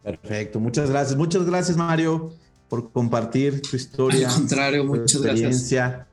Perfecto, 0.03 0.59
muchas 0.59 0.89
gracias. 0.89 1.15
Muchas 1.15 1.45
gracias, 1.45 1.77
Mario, 1.77 2.33
por 2.71 2.91
compartir 2.91 3.61
tu 3.61 3.77
historia. 3.77 4.31
Al 4.31 4.35
contrario, 4.35 4.83
muchas 4.83 5.21
gracias. 5.21 6.07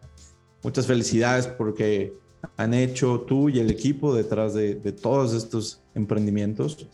Muchas 0.62 0.86
felicidades 0.86 1.48
porque 1.48 2.14
han 2.58 2.74
hecho 2.74 3.22
tú 3.22 3.48
y 3.48 3.60
el 3.60 3.72
equipo 3.72 4.14
detrás 4.14 4.54
de, 4.54 4.76
de 4.76 4.92
todos 4.92 5.34
estos 5.34 5.84
emprendimientos. 5.94 6.86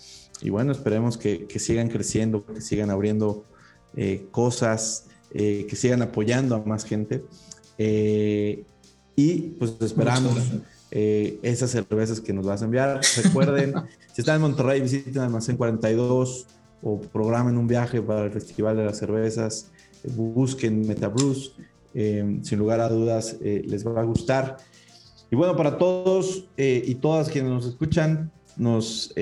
Y 0.43 0.51
bueno, 0.51 0.71
esperemos 0.71 1.17
que, 1.17 1.47
que 1.47 1.58
sigan 1.58 1.89
creciendo, 1.89 2.45
que 2.45 2.62
sigan 2.62 2.91
abriendo 2.91 3.43
eh, 3.95 4.27
cosas, 4.30 5.08
eh, 5.32 5.65
que 5.67 5.75
sigan 5.75 6.04
apoyando 6.04 6.54
a 6.54 6.60
más 6.63 6.86
gente. 6.86 7.25
Eh, 7.80 8.65
y 9.15 9.50
pues 9.60 9.76
esperamos 9.82 10.34
eh, 10.91 11.39
esas 11.41 11.71
cervezas 11.71 12.19
que 12.19 12.34
nos 12.34 12.45
vas 12.45 12.62
a 12.62 12.65
enviar. 12.65 13.02
Recuerden, 13.24 13.74
si 14.13 14.21
están 14.21 14.38
en 14.38 14.41
Monterrey, 14.41 14.82
visiten 14.82 15.21
Almacén 15.21 15.58
42 15.58 16.47
o 16.84 17.00
programen 17.00 17.58
un 17.58 17.67
viaje 17.67 18.02
para 18.02 18.26
el 18.26 18.32
Festival 18.32 18.78
de 18.78 18.86
las 18.86 18.97
Cervezas. 18.97 19.71
busquen 20.15 20.88
Metabrews. 20.88 21.56
Eh, 21.93 22.39
sin 22.43 22.58
lugar 22.60 22.80
a 22.80 22.88
dudas, 22.88 23.38
eh, 23.41 23.63
les 23.65 23.86
va 23.86 24.00
a 24.00 24.04
gustar. 24.04 24.58
Y 25.30 25.36
bueno, 25.36 25.56
para 25.56 25.78
todos 25.78 26.45
eh, 26.58 26.82
y 26.86 26.95
todas 26.95 27.30
quienes 27.30 27.52
nos 27.52 27.65
escuchan, 27.65 28.32
nos 28.58 29.13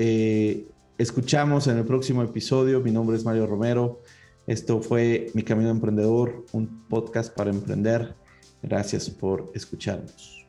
escuchamos 0.98 1.66
en 1.66 1.78
el 1.78 1.84
próximo 1.84 2.22
episodio. 2.22 2.80
Mi 2.80 2.90
nombre 2.90 3.16
es 3.16 3.24
Mario 3.24 3.46
Romero. 3.46 4.00
Esto 4.46 4.82
fue 4.82 5.30
Mi 5.34 5.42
Camino 5.42 5.70
Emprendedor, 5.70 6.44
un 6.52 6.84
podcast 6.88 7.34
para 7.34 7.50
emprender. 7.50 8.14
Gracias 8.62 9.08
por 9.08 9.50
escucharnos. 9.54 10.46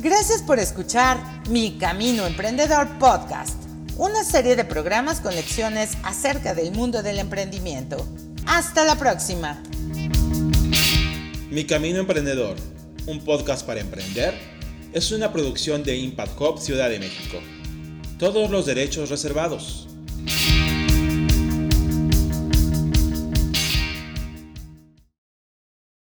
Gracias 0.00 0.42
por 0.42 0.58
escuchar 0.58 1.18
Mi 1.48 1.78
Camino 1.78 2.26
Emprendedor 2.26 2.86
Podcast, 2.98 3.62
una 3.96 4.22
serie 4.24 4.56
de 4.56 4.64
programas 4.64 5.20
con 5.20 5.34
lecciones 5.34 5.96
acerca 6.02 6.54
del 6.54 6.72
mundo 6.72 7.02
del 7.02 7.18
emprendimiento. 7.18 8.06
Hasta 8.46 8.84
la 8.84 8.96
próxima. 8.96 9.62
Mi 11.50 11.64
Camino 11.64 11.98
Emprendedor, 11.98 12.56
un 13.06 13.24
podcast 13.24 13.66
para 13.66 13.80
emprender, 13.80 14.34
es 14.92 15.12
una 15.12 15.32
producción 15.32 15.82
de 15.82 15.96
Impact 15.96 16.40
Hub 16.40 16.58
Ciudad 16.58 16.90
de 16.90 16.98
México. 16.98 17.38
Todos 18.18 18.50
los 18.50 18.66
derechos 18.66 19.10
reservados. 19.10 19.87